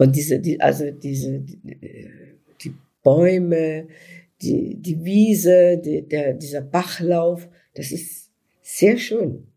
[0.00, 1.60] Und diese, die, also diese, die,
[2.64, 3.86] die Bäume,
[4.40, 8.30] die, die Wiese, die, der, dieser Bachlauf, das ist
[8.62, 9.48] sehr schön.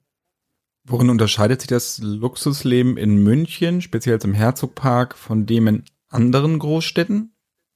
[0.83, 7.31] Worin unterscheidet sich das Luxusleben in München, speziell im Herzogpark, von dem in anderen Großstädten,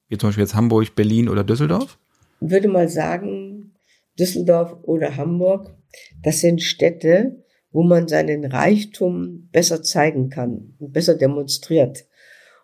[0.08, 1.98] wie zum Beispiel jetzt Hamburg, Berlin oder Düsseldorf?
[2.40, 3.76] würde mal sagen,
[4.18, 5.74] Düsseldorf oder Hamburg,
[6.22, 12.04] das sind Städte, wo man seinen Reichtum besser zeigen kann und besser demonstriert.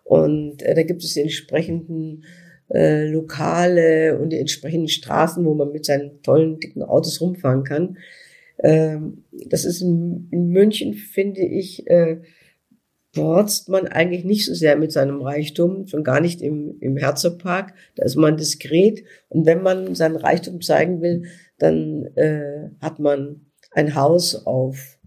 [0.05, 2.23] Und äh, da gibt es die entsprechenden
[2.69, 7.97] äh, Lokale und die entsprechenden Straßen, wo man mit seinen tollen, dicken Autos rumfahren kann.
[8.63, 12.21] Ähm, das ist in, in München, finde ich, äh,
[13.13, 17.73] protzt man eigentlich nicht so sehr mit seinem Reichtum, schon gar nicht im, im Herzogpark.
[17.95, 19.03] Da ist man diskret.
[19.29, 21.23] Und wenn man seinen Reichtum zeigen will,
[21.57, 24.99] dann äh, hat man ein Haus auf,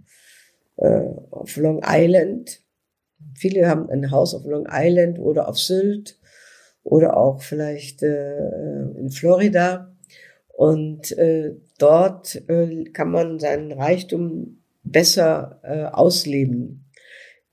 [0.76, 2.60] äh, auf Long Island.
[3.38, 6.18] Viele haben ein Haus auf Long Island oder auf Sylt
[6.82, 9.94] oder auch vielleicht äh, in Florida.
[10.48, 16.84] Und äh, dort äh, kann man seinen Reichtum besser äh, ausleben.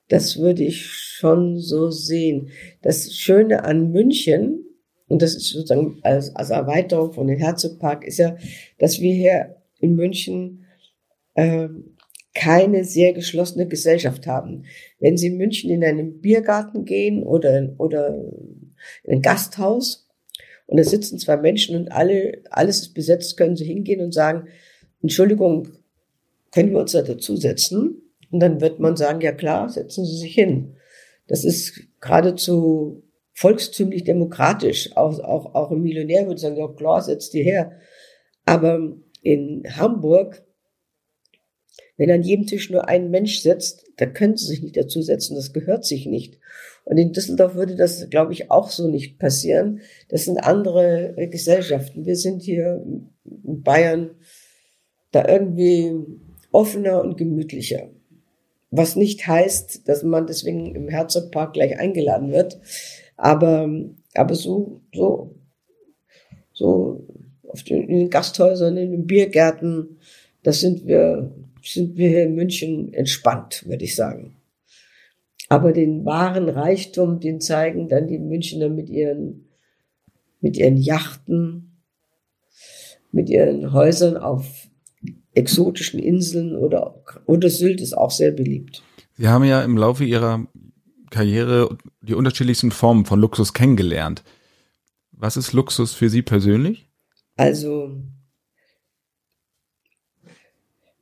[0.08, 2.50] Das würde ich schon so sehen.
[2.82, 4.65] Das Schöne an München,
[5.08, 8.38] und das ist sozusagen als, als Erweiterung von dem Herzogpark, ist ja,
[8.80, 10.65] dass wir hier in München
[11.36, 11.67] äh,
[12.36, 14.65] keine sehr geschlossene Gesellschaft haben.
[15.00, 18.13] Wenn Sie in München in einen Biergarten gehen oder, oder
[19.04, 20.08] in ein Gasthaus
[20.67, 24.50] und da sitzen zwei Menschen und alle, alles ist besetzt, können Sie hingehen und sagen,
[25.02, 25.69] Entschuldigung,
[26.52, 28.02] können wir uns da dazusetzen?
[28.32, 30.76] Und dann wird man sagen, ja klar, setzen Sie sich hin.
[31.28, 34.95] Das ist geradezu volkstümlich demokratisch.
[34.95, 37.71] Auch, auch, auch ein Millionär würde sagen, ja klar, setzt die her.
[38.45, 40.44] Aber in Hamburg,
[41.97, 45.53] wenn an jedem Tisch nur ein Mensch sitzt, da können Sie sich nicht dazusetzen, das
[45.53, 46.39] gehört sich nicht.
[46.84, 49.81] Und in Düsseldorf würde das, glaube ich, auch so nicht passieren.
[50.10, 52.05] Das sind andere äh, Gesellschaften.
[52.05, 52.84] Wir sind hier
[53.25, 54.12] in Bayern
[55.12, 55.93] da irgendwie
[56.51, 57.89] offener und gemütlicher.
[58.69, 62.60] Was nicht heißt, dass man deswegen im Herzogpark gleich eingeladen wird.
[63.15, 63.69] Aber,
[64.13, 65.36] aber so, so,
[66.51, 67.08] so
[67.47, 69.97] auf den, in den Gasthäusern, in den Biergärten,
[70.43, 71.31] das sind wir,
[71.65, 74.38] sind wir hier in München entspannt, würde ich sagen.
[75.49, 79.47] Aber den wahren Reichtum, den zeigen dann die Münchner mit ihren,
[80.41, 81.82] mit ihren Yachten,
[83.12, 84.69] mit ihren Häusern auf
[85.34, 88.84] exotischen Inseln oder, oder Sylt ist auch sehr beliebt.
[89.17, 90.47] Sie haben ja im Laufe Ihrer
[91.10, 94.23] Karriere die unterschiedlichsten Formen von Luxus kennengelernt.
[95.12, 96.89] Was ist Luxus für Sie persönlich?
[97.38, 97.95] Also,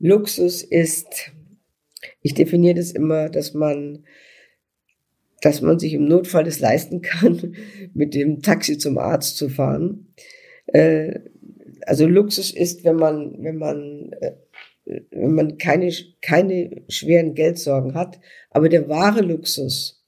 [0.06, 1.32] Luxus ist,
[2.22, 4.04] ich definiere das immer, dass man,
[5.42, 7.56] dass man sich im Notfall es leisten kann,
[7.94, 10.14] mit dem Taxi zum Arzt zu fahren.
[10.66, 11.22] Äh,
[11.86, 14.34] also Luxus ist, wenn man, wenn man, äh,
[15.12, 15.90] wenn man keine,
[16.22, 18.20] keine schweren Geldsorgen hat.
[18.50, 20.04] Aber der wahre Luxus,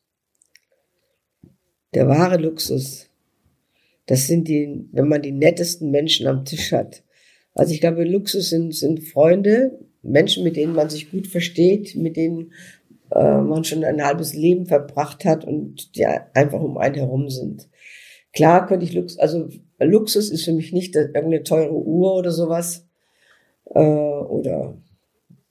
[1.94, 3.10] der wahre Luxus,
[4.08, 7.02] das sind die, wenn man die nettesten Menschen am Tisch hat.
[7.54, 12.16] Also ich glaube, Luxus sind, sind Freunde, Menschen, mit denen man sich gut versteht, mit
[12.16, 12.54] denen
[13.12, 17.70] äh, man schon ein halbes Leben verbracht hat und die einfach um einen herum sind.
[18.34, 22.86] Klar könnte ich Luxus, also Luxus ist für mich nicht irgendeine teure Uhr oder sowas
[23.74, 24.78] äh, oder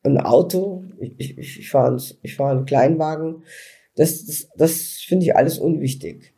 [0.03, 0.85] ein Auto.
[1.01, 3.45] Ich, ich, ich fahre ich fahr einen Kleinwagen.
[3.97, 6.34] Das, das, das finde ich alles unwichtig.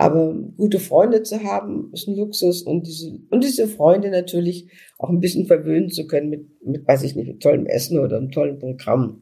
[0.00, 5.10] Aber gute Freunde zu haben, ist ein Luxus und diese, und diese Freunde natürlich auch
[5.10, 8.30] ein bisschen verwöhnen zu können mit, mit, weiß ich nicht, mit tollem Essen oder einem
[8.30, 9.20] tollen Programm.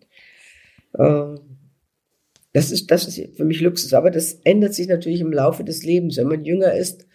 [0.96, 1.34] Äh,
[2.52, 3.92] das ist, das ist für mich Luxus.
[3.92, 6.16] Aber das ändert sich natürlich im Laufe des Lebens.
[6.16, 7.08] Wenn man jünger ist,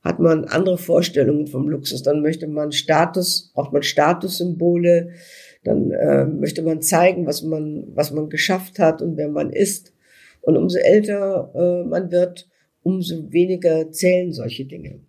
[0.00, 2.02] hat man andere Vorstellungen vom Luxus.
[2.02, 5.10] Dann möchte man Status, braucht man Statussymbole,
[5.62, 9.92] dann äh, möchte man zeigen, was man, was man geschafft hat und wer man ist.
[10.40, 12.49] Und umso älter äh, man wird,
[12.82, 15.00] umso weniger zählen solche Dinge.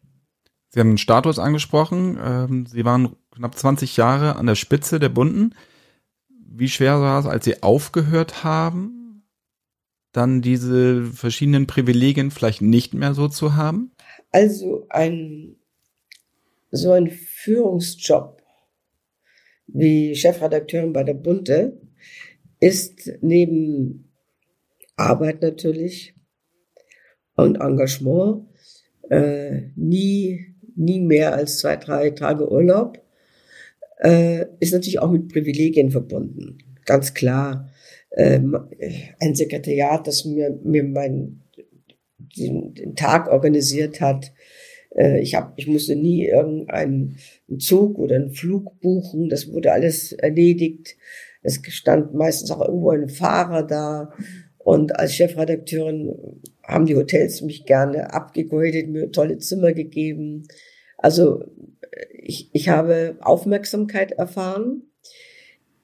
[0.69, 2.17] Sie haben den Status angesprochen.
[2.21, 5.53] Ähm, Sie waren knapp 20 Jahre an der Spitze der Bunden.
[6.29, 9.23] Wie schwer war es, als Sie aufgehört haben,
[10.11, 13.91] dann diese verschiedenen Privilegien vielleicht nicht mehr so zu haben?
[14.31, 15.55] Also ein,
[16.71, 18.41] so ein Führungsjob
[19.67, 21.81] wie Chefredakteurin bei der Bunte
[22.59, 24.11] ist neben
[24.95, 26.15] Arbeit natürlich
[27.41, 28.45] und Engagement
[29.09, 32.99] äh, nie, nie mehr als zwei, drei Tage Urlaub.
[33.99, 36.57] Äh, ist natürlich auch mit Privilegien verbunden.
[36.85, 37.69] Ganz klar.
[38.17, 38.57] Ähm,
[39.19, 41.41] ein Sekretariat, das mir, mir mein
[42.37, 44.31] den, den Tag organisiert hat.
[44.95, 47.17] Äh, ich, hab, ich musste nie irgendeinen
[47.59, 49.29] Zug oder einen Flug buchen.
[49.29, 50.95] Das wurde alles erledigt.
[51.43, 54.11] Es stand meistens auch irgendwo ein Fahrer da.
[54.57, 56.13] Und als Chefredakteurin
[56.63, 60.47] haben die Hotels mich gerne abgegradet, mir tolle Zimmer gegeben.
[60.97, 61.43] Also
[62.13, 64.83] ich, ich habe Aufmerksamkeit erfahren,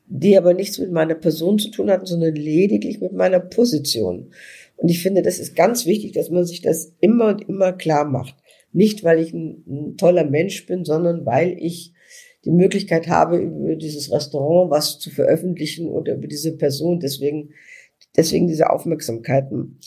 [0.06, 4.32] die aber nichts mit meiner Person zu tun hatten, sondern lediglich mit meiner Position.
[4.78, 8.06] Und ich finde, das ist ganz wichtig, dass man sich das immer und immer klar
[8.06, 8.36] macht.
[8.72, 11.94] Nicht, weil ich ein, ein toller Mensch bin, sondern weil ich
[12.46, 17.00] die Möglichkeit habe, über dieses Restaurant was zu veröffentlichen oder über diese Person.
[17.00, 17.50] Deswegen
[18.16, 19.80] deswegen diese Aufmerksamkeiten.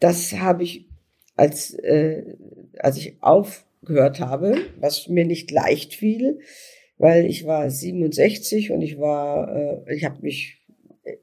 [0.00, 0.88] Das habe ich
[1.36, 2.36] als, äh,
[2.78, 6.40] als ich aufgehört habe, was mir nicht leicht fiel,
[6.98, 10.66] weil ich war 67 und ich war, äh, ich habe mich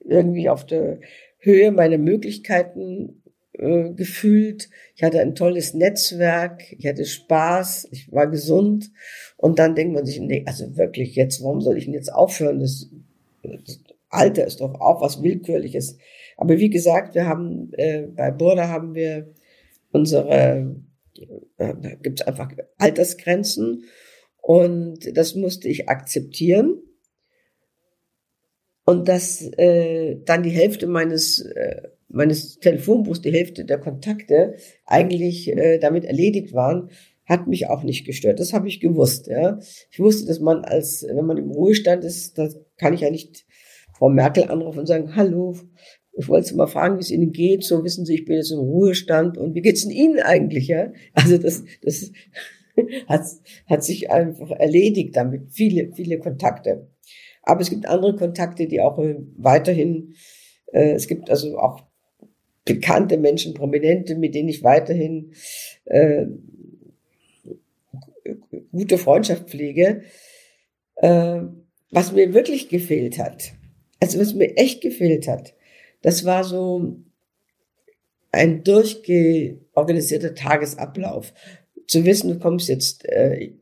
[0.05, 0.99] irgendwie auf der
[1.39, 4.69] Höhe meiner Möglichkeiten äh, gefühlt.
[4.95, 8.91] Ich hatte ein tolles Netzwerk, ich hatte Spaß, ich war gesund.
[9.37, 12.59] Und dann denkt man sich, nee, also wirklich jetzt, warum soll ich denn jetzt aufhören?
[12.59, 12.89] Das,
[13.43, 15.97] das Alter ist doch auch was Willkürliches.
[16.37, 19.33] Aber wie gesagt, wir haben äh, bei Burda haben wir
[19.91, 20.75] unsere,
[21.57, 23.85] äh, da gibt es einfach Altersgrenzen
[24.41, 26.81] und das musste ich akzeptieren.
[28.85, 34.55] Und dass äh, dann die Hälfte meines äh, meines Telefonbuchs, die Hälfte der Kontakte
[34.85, 36.89] eigentlich äh, damit erledigt waren,
[37.25, 38.39] hat mich auch nicht gestört.
[38.39, 39.27] Das habe ich gewusst.
[39.27, 39.59] Ja.
[39.89, 43.45] Ich wusste, dass man als, wenn man im Ruhestand ist, da kann ich ja nicht
[43.97, 45.55] Frau Merkel anrufen und sagen, hallo,
[46.15, 47.63] ich wollte Sie mal fragen, wie es Ihnen geht.
[47.63, 50.67] So wissen Sie, ich bin jetzt im Ruhestand und wie geht's denn Ihnen eigentlich?
[50.67, 50.91] Ja?
[51.13, 52.11] Also das, das
[53.07, 53.25] hat,
[53.67, 55.51] hat sich einfach erledigt damit.
[55.51, 56.87] Viele, viele Kontakte.
[57.41, 58.97] Aber es gibt andere Kontakte, die auch
[59.37, 60.13] weiterhin,
[60.71, 61.83] äh, es gibt also auch
[62.63, 65.33] bekannte Menschen, Prominente, mit denen ich weiterhin
[65.85, 66.27] äh,
[68.71, 70.03] gute Freundschaft pflege.
[70.95, 71.41] Äh,
[71.89, 73.53] was mir wirklich gefehlt hat,
[73.99, 75.53] also was mir echt gefehlt hat,
[76.03, 76.97] das war so
[78.31, 81.33] ein durchgeorganisierter Tagesablauf.
[81.87, 83.53] Zu wissen, du kommst jetzt, äh,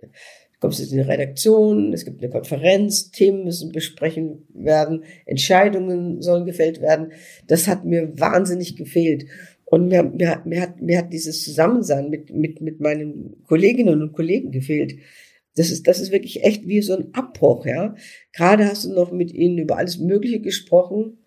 [0.60, 6.46] kommst jetzt in die Redaktion, es gibt eine Konferenz, Themen müssen besprechen werden, Entscheidungen sollen
[6.46, 7.14] gefällt werden.
[7.48, 9.26] Das hat mir wahnsinnig gefehlt.
[9.66, 14.14] Und mir, mir, mir, hat, mir hat dieses Zusammensein mit, mit, mit meinen Kolleginnen und
[14.14, 14.96] Kollegen gefehlt.
[15.56, 17.96] Das ist, das ist wirklich echt wie so ein Abbruch, ja.
[18.34, 21.21] Gerade hast du noch mit ihnen über alles Mögliche gesprochen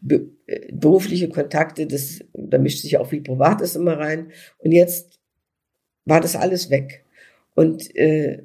[0.00, 4.32] be äh, berufliche Kontakte, das, da mischt sich auch viel Privates immer rein.
[4.58, 5.20] Und jetzt
[6.04, 7.04] war das alles weg.
[7.54, 8.44] Und, äh,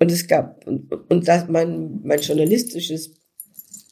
[0.00, 3.14] und es gab, und, und das, mein, mein journalistisches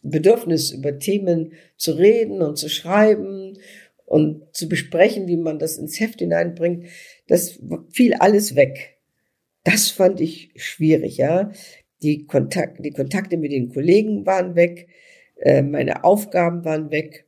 [0.03, 3.59] Bedürfnis, über Themen zu reden und zu schreiben
[4.05, 6.87] und zu besprechen, wie man das ins Heft hineinbringt,
[7.29, 7.61] das
[7.91, 8.99] fiel alles weg.
[9.65, 11.53] Das fand ich schwierig, ja.
[12.03, 14.89] Die, Kontakt, die Kontakte mit den Kollegen waren weg.
[15.43, 17.27] Äh, meine Aufgaben waren weg.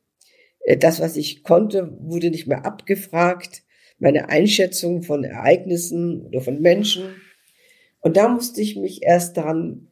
[0.61, 3.65] Äh, das, was ich konnte, wurde nicht mehr abgefragt.
[3.99, 7.17] Meine Einschätzung von Ereignissen oder von Menschen.
[8.01, 9.89] Und da musste ich mich erst daran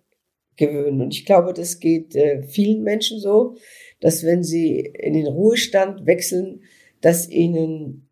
[0.57, 1.01] gewöhnen.
[1.01, 3.57] Und ich glaube, das geht äh, vielen Menschen so,
[4.01, 6.63] dass wenn sie in den Ruhestand wechseln,
[7.01, 8.09] dass ihnen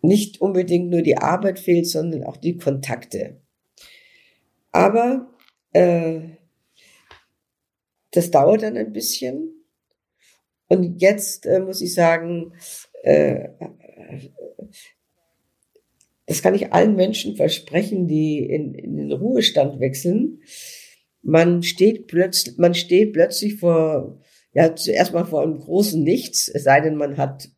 [0.00, 3.40] nicht unbedingt nur die Arbeit fehlt, sondern auch die Kontakte.
[4.72, 5.30] Aber
[5.72, 6.20] äh,
[8.16, 9.50] das dauert dann ein bisschen.
[10.68, 12.52] Und jetzt äh, muss ich sagen,
[13.02, 13.48] äh,
[16.26, 20.40] das kann ich allen Menschen versprechen, die in, in den Ruhestand wechseln.
[21.22, 24.20] Man steht plötzlich, man steht plötzlich vor,
[24.52, 27.50] ja, zuerst mal vor einem großen Nichts, es sei denn, man hat,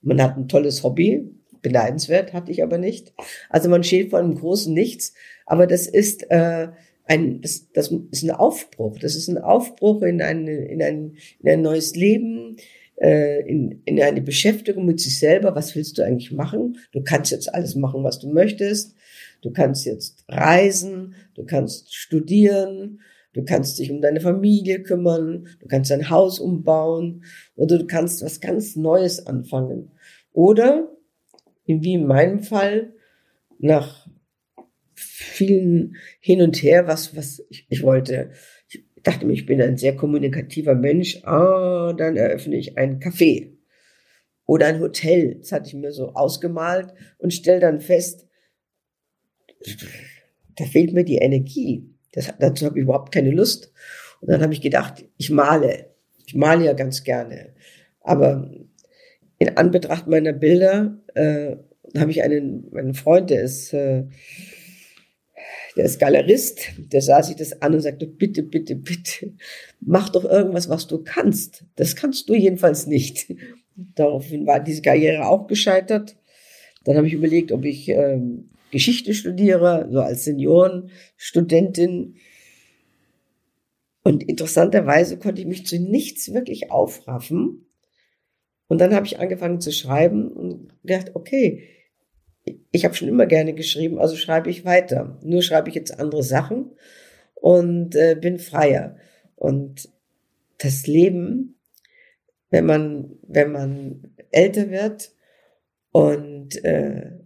[0.00, 3.12] man hat ein tolles Hobby, beneidenswert, hatte ich aber nicht.
[3.48, 5.14] Also man steht vor einem großen Nichts,
[5.46, 6.68] aber das ist, äh,
[7.06, 8.98] ein, das, das ist ein Aufbruch.
[8.98, 12.56] Das ist ein Aufbruch in ein, in ein, in ein neues Leben,
[12.96, 15.54] äh, in, in eine Beschäftigung mit sich selber.
[15.54, 16.78] Was willst du eigentlich machen?
[16.92, 18.94] Du kannst jetzt alles machen, was du möchtest.
[19.42, 23.00] Du kannst jetzt reisen, du kannst studieren,
[23.34, 27.24] du kannst dich um deine Familie kümmern, du kannst dein Haus umbauen
[27.54, 29.90] oder du kannst was ganz Neues anfangen.
[30.32, 30.88] Oder,
[31.66, 32.94] wie in meinem Fall,
[33.58, 34.03] nach
[35.34, 38.30] vielen hin und her, was, was ich, ich wollte.
[38.68, 41.22] Ich dachte mir, ich bin ein sehr kommunikativer Mensch.
[41.24, 43.52] Ah, dann eröffne ich ein Café
[44.46, 45.36] oder ein Hotel.
[45.36, 48.26] Das hatte ich mir so ausgemalt und stelle dann fest,
[50.56, 51.90] da fehlt mir die Energie.
[52.12, 53.72] Das, dazu habe ich überhaupt keine Lust.
[54.20, 55.90] Und dann habe ich gedacht, ich male.
[56.26, 57.54] Ich male ja ganz gerne.
[58.00, 58.50] Aber
[59.38, 61.56] in Anbetracht meiner Bilder äh,
[61.98, 64.04] habe ich einen, meinen Freund, der ist äh,
[65.76, 69.32] der ist Galerist, der sah sich das an und sagte, bitte, bitte, bitte,
[69.80, 71.64] mach doch irgendwas, was du kannst.
[71.76, 73.34] Das kannst du jedenfalls nicht.
[73.74, 76.16] Daraufhin war diese Karriere auch gescheitert.
[76.84, 82.16] Dann habe ich überlegt, ob ich ähm, Geschichte studiere, so als Seniorenstudentin.
[84.02, 87.66] Und interessanterweise konnte ich mich zu nichts wirklich aufraffen.
[88.68, 91.62] Und dann habe ich angefangen zu schreiben und gedacht, okay,
[92.70, 95.18] ich habe schon immer gerne geschrieben, also schreibe ich weiter.
[95.22, 96.72] Nur schreibe ich jetzt andere Sachen
[97.34, 98.96] und äh, bin freier.
[99.36, 99.88] Und
[100.58, 101.54] das Leben
[102.54, 105.12] wenn man, wenn man älter wird
[105.90, 107.18] und äh,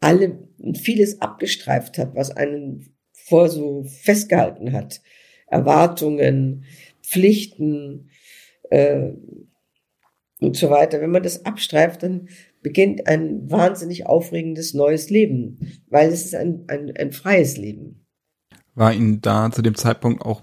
[0.00, 0.38] alle
[0.74, 5.00] vieles abgestreift hat, was einen vor so festgehalten hat.
[5.46, 6.66] Erwartungen,
[7.02, 8.10] Pflichten
[8.68, 9.12] äh,
[10.40, 11.00] und so weiter.
[11.00, 12.28] Wenn man das abstreift, dann
[12.62, 18.06] beginnt ein wahnsinnig aufregendes neues Leben, weil es ist ein, ein, ein freies Leben.
[18.74, 20.42] War Ihnen da zu dem Zeitpunkt auch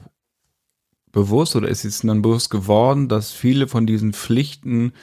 [1.12, 4.94] bewusst oder ist es dann bewusst geworden, dass viele von diesen Pflichten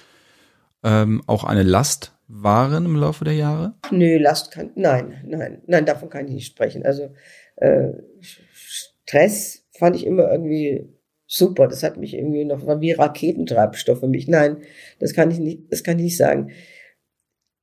[0.83, 3.75] ähm, auch eine Last waren im Laufe der Jahre?
[3.91, 6.85] Nö, Last kann, nein, nein, nein, davon kann ich nicht sprechen.
[6.85, 7.11] Also
[7.57, 10.89] äh, Stress fand ich immer irgendwie
[11.27, 11.69] super.
[11.69, 14.29] Das hat mich irgendwie noch, war wie Raketentreibstoff für mich.
[14.29, 14.59] Nein,
[14.99, 16.51] das kann ich nicht, das kann ich nicht sagen.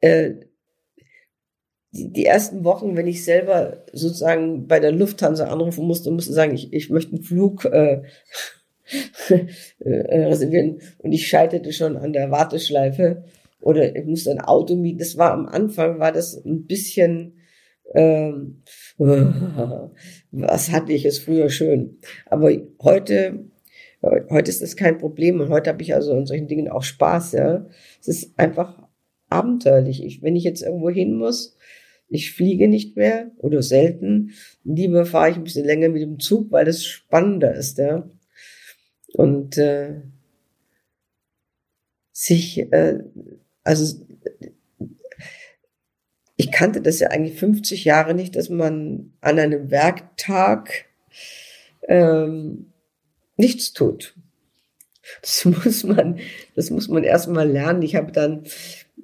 [0.01, 0.33] Äh,
[1.93, 6.53] die, die ersten Wochen, wenn ich selber sozusagen bei der Lufthansa anrufen musste, musste sagen,
[6.53, 8.01] ich, ich möchte einen Flug äh,
[9.29, 13.23] äh, reservieren und ich scheiterte schon an der Warteschleife
[13.61, 14.99] oder ich musste ein Auto mieten.
[14.99, 17.37] Das war am Anfang, war das ein bisschen,
[17.93, 18.63] ähm,
[20.31, 21.99] was hatte ich es früher schön.
[22.25, 23.45] Aber heute,
[24.01, 27.33] heute ist das kein Problem und heute habe ich also an solchen Dingen auch Spaß,
[27.33, 27.67] ja.
[27.99, 28.80] Es ist einfach
[29.31, 30.03] abenteuerlich.
[30.03, 31.57] Ich, wenn ich jetzt irgendwo hin muss,
[32.09, 34.31] ich fliege nicht mehr oder selten.
[34.63, 38.09] Lieber fahre ich ein bisschen länger mit dem Zug, weil das spannender ist, ja.
[39.13, 40.01] Und äh,
[42.11, 42.99] sich, äh,
[43.63, 44.05] also
[46.35, 50.85] ich kannte das ja eigentlich 50 Jahre nicht, dass man an einem Werktag
[51.87, 52.71] ähm,
[53.37, 54.15] nichts tut.
[55.21, 56.19] Das muss man,
[56.55, 57.81] das muss man erstmal lernen.
[57.81, 58.43] Ich habe dann,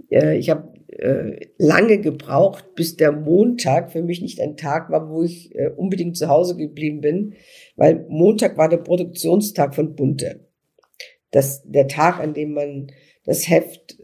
[0.09, 5.09] äh, ich habe äh, lange gebraucht, bis der Montag für mich nicht ein Tag war,
[5.09, 7.35] wo ich äh, unbedingt zu Hause geblieben bin,
[7.75, 10.47] weil Montag war der Produktionstag von Bunte.
[11.31, 12.87] Das, der Tag, an dem man
[13.25, 13.97] das Heft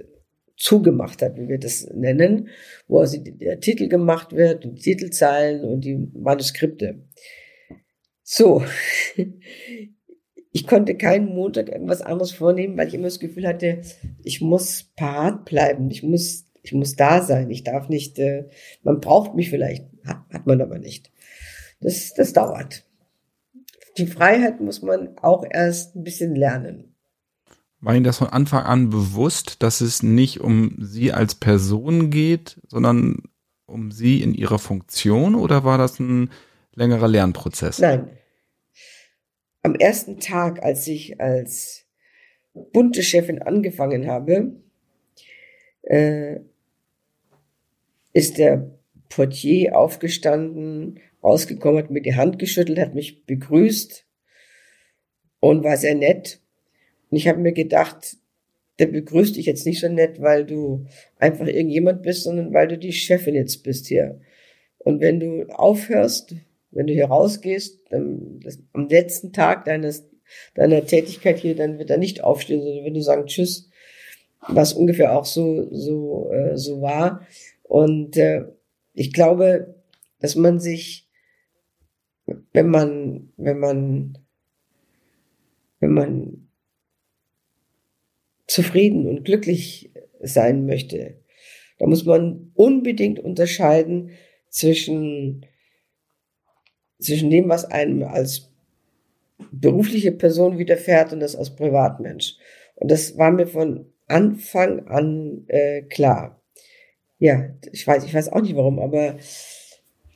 [0.57, 2.49] zugemacht hat, wie wir das nennen,
[2.87, 7.03] wo also der Titel gemacht wird, die Titelzeilen und die Manuskripte.
[8.23, 8.63] So.
[10.53, 13.81] Ich konnte keinen Montag irgendwas anderes vornehmen, weil ich immer das Gefühl hatte,
[14.23, 18.49] ich muss parat bleiben, ich muss ich muss da sein, ich darf nicht, äh,
[18.83, 21.11] man braucht mich vielleicht, hat, hat man aber nicht.
[21.81, 22.85] Das, das dauert.
[23.97, 26.95] Die Freiheit muss man auch erst ein bisschen lernen.
[27.81, 32.61] War Ihnen das von Anfang an bewusst, dass es nicht um Sie als Person geht,
[32.67, 33.23] sondern
[33.65, 36.29] um Sie in Ihrer Funktion oder war das ein
[36.73, 37.79] längerer Lernprozess?
[37.79, 38.09] Nein.
[39.63, 41.85] Am ersten Tag, als ich als
[42.53, 44.57] bunte Chefin angefangen habe,
[45.83, 46.39] äh,
[48.11, 48.71] ist der
[49.07, 54.05] Portier aufgestanden, rausgekommen, hat mir die Hand geschüttelt, hat mich begrüßt
[55.39, 56.41] und war sehr nett.
[57.09, 58.17] Und ich habe mir gedacht,
[58.79, 60.85] der begrüßt dich jetzt nicht so nett, weil du
[61.17, 64.19] einfach irgendjemand bist, sondern weil du die Chefin jetzt bist hier.
[64.79, 66.35] Und wenn du aufhörst,
[66.73, 70.09] wenn du hier rausgehst, dann, das, am letzten Tag deines,
[70.55, 73.69] deiner Tätigkeit hier, dann wird er nicht aufstehen, sondern wenn du sagen Tschüss,
[74.47, 77.25] was ungefähr auch so, so, äh, so war.
[77.63, 78.45] Und äh,
[78.93, 79.75] ich glaube,
[80.19, 81.09] dass man sich,
[82.51, 84.17] wenn man, wenn man,
[85.79, 86.49] wenn man
[88.47, 91.17] zufrieden und glücklich sein möchte,
[91.79, 94.11] da muss man unbedingt unterscheiden
[94.49, 95.45] zwischen,
[97.03, 98.49] zwischen dem, was einem als
[99.51, 102.37] berufliche Person widerfährt und das als Privatmensch.
[102.75, 106.43] Und das war mir von Anfang an äh, klar
[107.23, 109.15] ja, ich weiß, ich weiß auch nicht warum, aber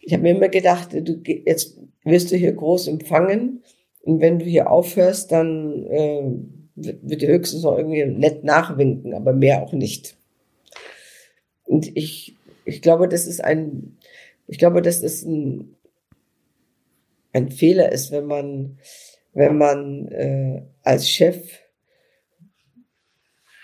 [0.02, 3.64] ich habe mir immer gedacht, du jetzt wirst du hier groß empfangen
[4.02, 6.24] und wenn du hier aufhörst, dann äh,
[6.76, 10.18] wird dir höchstens noch irgendwie nett nachwinken, aber mehr auch nicht.
[11.64, 12.36] Und ich,
[12.66, 13.98] ich glaube, das ist ein,
[14.48, 15.77] ich glaube, das ein,
[17.38, 18.80] ein Fehler ist, wenn man,
[19.34, 21.60] wenn man äh, als Chef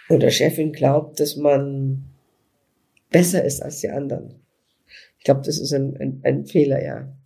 [0.09, 2.05] oder Chefin glaubt, dass man
[3.09, 4.45] besser ist als die anderen.
[5.17, 7.17] Ich glaube, das ist ein, ein, ein Fehler, ja.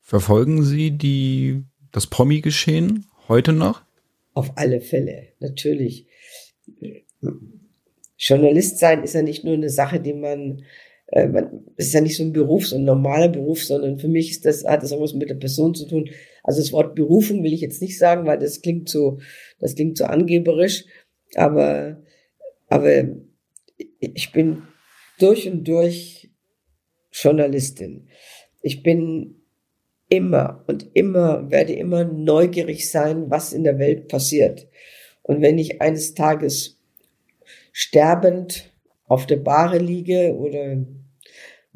[0.00, 1.62] Verfolgen Sie die,
[1.92, 3.82] das Promi-Geschehen heute noch?
[4.34, 6.06] Auf alle Fälle, natürlich.
[8.16, 10.64] Journalist sein ist ja nicht nur eine Sache, die man,
[11.08, 14.30] äh, man ist ja nicht so ein Beruf, so ein normaler Beruf, sondern für mich
[14.30, 16.10] ist das, hat das auch was mit der Person zu tun.
[16.42, 19.18] Also das Wort Berufung will ich jetzt nicht sagen, weil das klingt so,
[19.58, 20.84] das klingt so angeberisch,
[21.34, 22.02] aber,
[22.68, 23.04] aber
[24.00, 24.62] ich bin
[25.18, 26.30] durch und durch
[27.10, 28.08] Journalistin.
[28.60, 29.36] Ich bin
[30.08, 34.68] immer und immer, werde immer neugierig sein, was in der Welt passiert.
[35.22, 36.78] Und wenn ich eines Tages
[37.72, 38.72] sterbend
[39.06, 40.78] auf der Bahre liege oder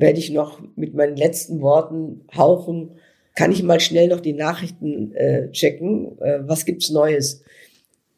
[0.03, 2.97] werde ich noch mit meinen letzten Worten hauchen,
[3.35, 7.43] kann ich mal schnell noch die Nachrichten äh, checken, äh, was gibt's Neues.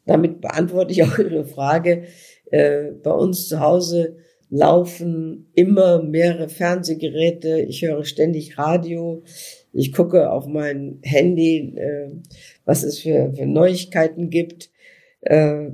[0.05, 2.03] Damit beantworte ich auch Ihre Frage.
[2.51, 4.17] Äh, bei uns zu Hause
[4.49, 7.61] laufen immer mehrere Fernsehgeräte.
[7.61, 9.23] Ich höre ständig Radio.
[9.71, 12.09] Ich gucke auf mein Handy, äh,
[12.65, 14.71] was es für, für Neuigkeiten gibt.
[15.21, 15.69] Äh,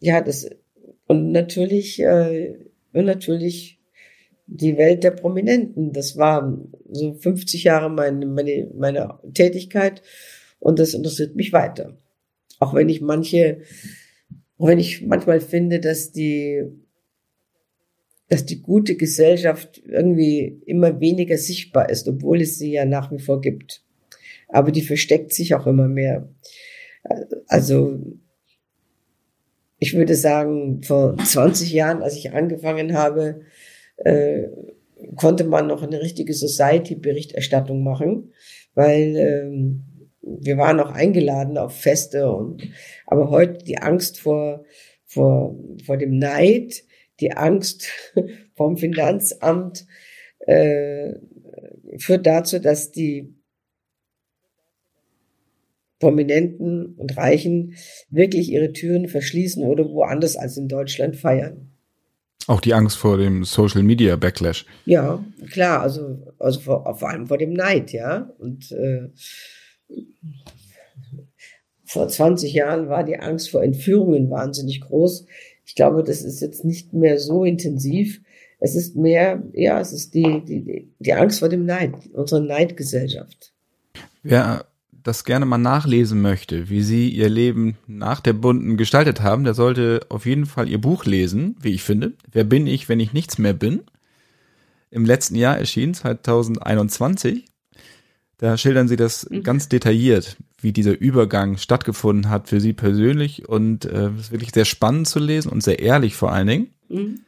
[0.00, 0.48] ja, das
[1.06, 2.56] und natürlich äh,
[2.92, 3.81] und natürlich
[4.46, 5.92] die Welt der Prominenten.
[5.92, 6.58] Das war
[6.90, 10.02] so 50 Jahre meine, meine, meine Tätigkeit
[10.58, 11.96] und das interessiert mich weiter.
[12.58, 13.62] Auch wenn ich manche,
[14.58, 16.62] wenn ich manchmal finde, dass die,
[18.28, 23.18] dass die gute Gesellschaft irgendwie immer weniger sichtbar ist, obwohl es sie ja nach wie
[23.18, 23.82] vor gibt.
[24.48, 26.28] Aber die versteckt sich auch immer mehr.
[27.48, 27.98] Also,
[29.78, 33.40] ich würde sagen, vor 20 Jahren, als ich angefangen habe,
[33.96, 34.48] äh,
[35.16, 38.32] konnte man noch eine richtige Society-Berichterstattung machen,
[38.74, 39.84] weil ähm,
[40.22, 42.62] wir waren auch eingeladen auf Feste und
[43.06, 44.64] aber heute die Angst vor
[45.04, 46.84] vor vor dem Neid,
[47.20, 47.88] die Angst
[48.54, 49.86] vom Finanzamt
[50.40, 51.14] äh,
[51.98, 53.34] führt dazu, dass die
[55.98, 57.74] Prominenten und Reichen
[58.10, 61.71] wirklich ihre Türen verschließen oder woanders als in Deutschland feiern.
[62.48, 64.66] Auch die Angst vor dem Social Media Backlash.
[64.84, 68.32] Ja, klar, also, also vor, vor allem vor dem Neid, ja.
[68.38, 69.10] Und äh,
[71.84, 75.26] vor 20 Jahren war die Angst vor Entführungen wahnsinnig groß.
[75.64, 78.20] Ich glaube, das ist jetzt nicht mehr so intensiv.
[78.58, 83.52] Es ist mehr, ja, es ist die, die, die Angst vor dem Neid, unsere Neidgesellschaft.
[84.22, 84.66] Wer
[85.02, 89.54] das gerne mal nachlesen möchte, wie Sie Ihr Leben nach der Bunten gestaltet haben, der
[89.54, 92.12] sollte auf jeden Fall Ihr Buch lesen, wie ich finde.
[92.30, 93.82] Wer bin ich, wenn ich nichts mehr bin?
[94.90, 97.46] Im letzten Jahr erschien, 2021.
[98.38, 99.42] Da schildern Sie das mhm.
[99.42, 104.64] ganz detailliert, wie dieser Übergang stattgefunden hat für Sie persönlich und äh, ist wirklich sehr
[104.64, 106.74] spannend zu lesen und sehr ehrlich vor allen Dingen.
[106.88, 107.20] Mhm.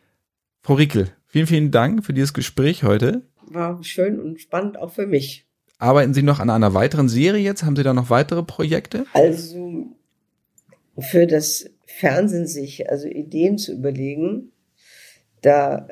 [0.62, 3.22] Frau Riekel, vielen, vielen Dank für dieses Gespräch heute.
[3.46, 5.46] War schön und spannend auch für mich.
[5.84, 7.62] Arbeiten Sie noch an einer weiteren Serie jetzt?
[7.62, 9.04] Haben Sie da noch weitere Projekte?
[9.12, 9.84] Also
[10.98, 14.52] für das Fernsehen sich also Ideen zu überlegen,
[15.42, 15.88] da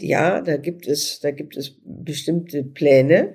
[0.00, 3.34] ja, da gibt es da gibt es bestimmte Pläne,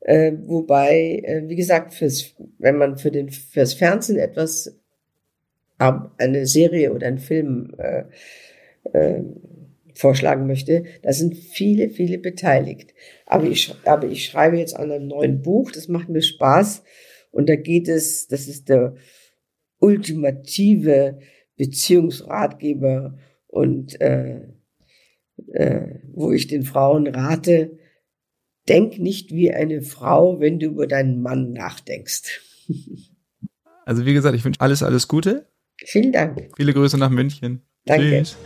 [0.00, 4.76] äh, wobei äh, wie gesagt fürs wenn man für den fürs Fernsehen etwas
[5.78, 8.04] eine Serie oder ein Film äh,
[8.92, 9.22] äh,
[9.94, 10.84] vorschlagen möchte.
[11.02, 12.94] Da sind viele, viele beteiligt.
[13.26, 16.82] Aber ich, aber ich schreibe jetzt an einem neuen Buch, das macht mir Spaß.
[17.30, 18.94] Und da geht es, das ist der
[19.78, 21.18] ultimative
[21.56, 24.48] Beziehungsratgeber und äh,
[25.52, 27.78] äh, wo ich den Frauen rate,
[28.68, 32.40] denk nicht wie eine Frau, wenn du über deinen Mann nachdenkst.
[33.84, 35.48] Also wie gesagt, ich wünsche alles, alles Gute.
[35.84, 36.50] Vielen Dank.
[36.56, 37.62] Viele Grüße nach München.
[37.84, 38.22] Danke.
[38.22, 38.36] Tschüss.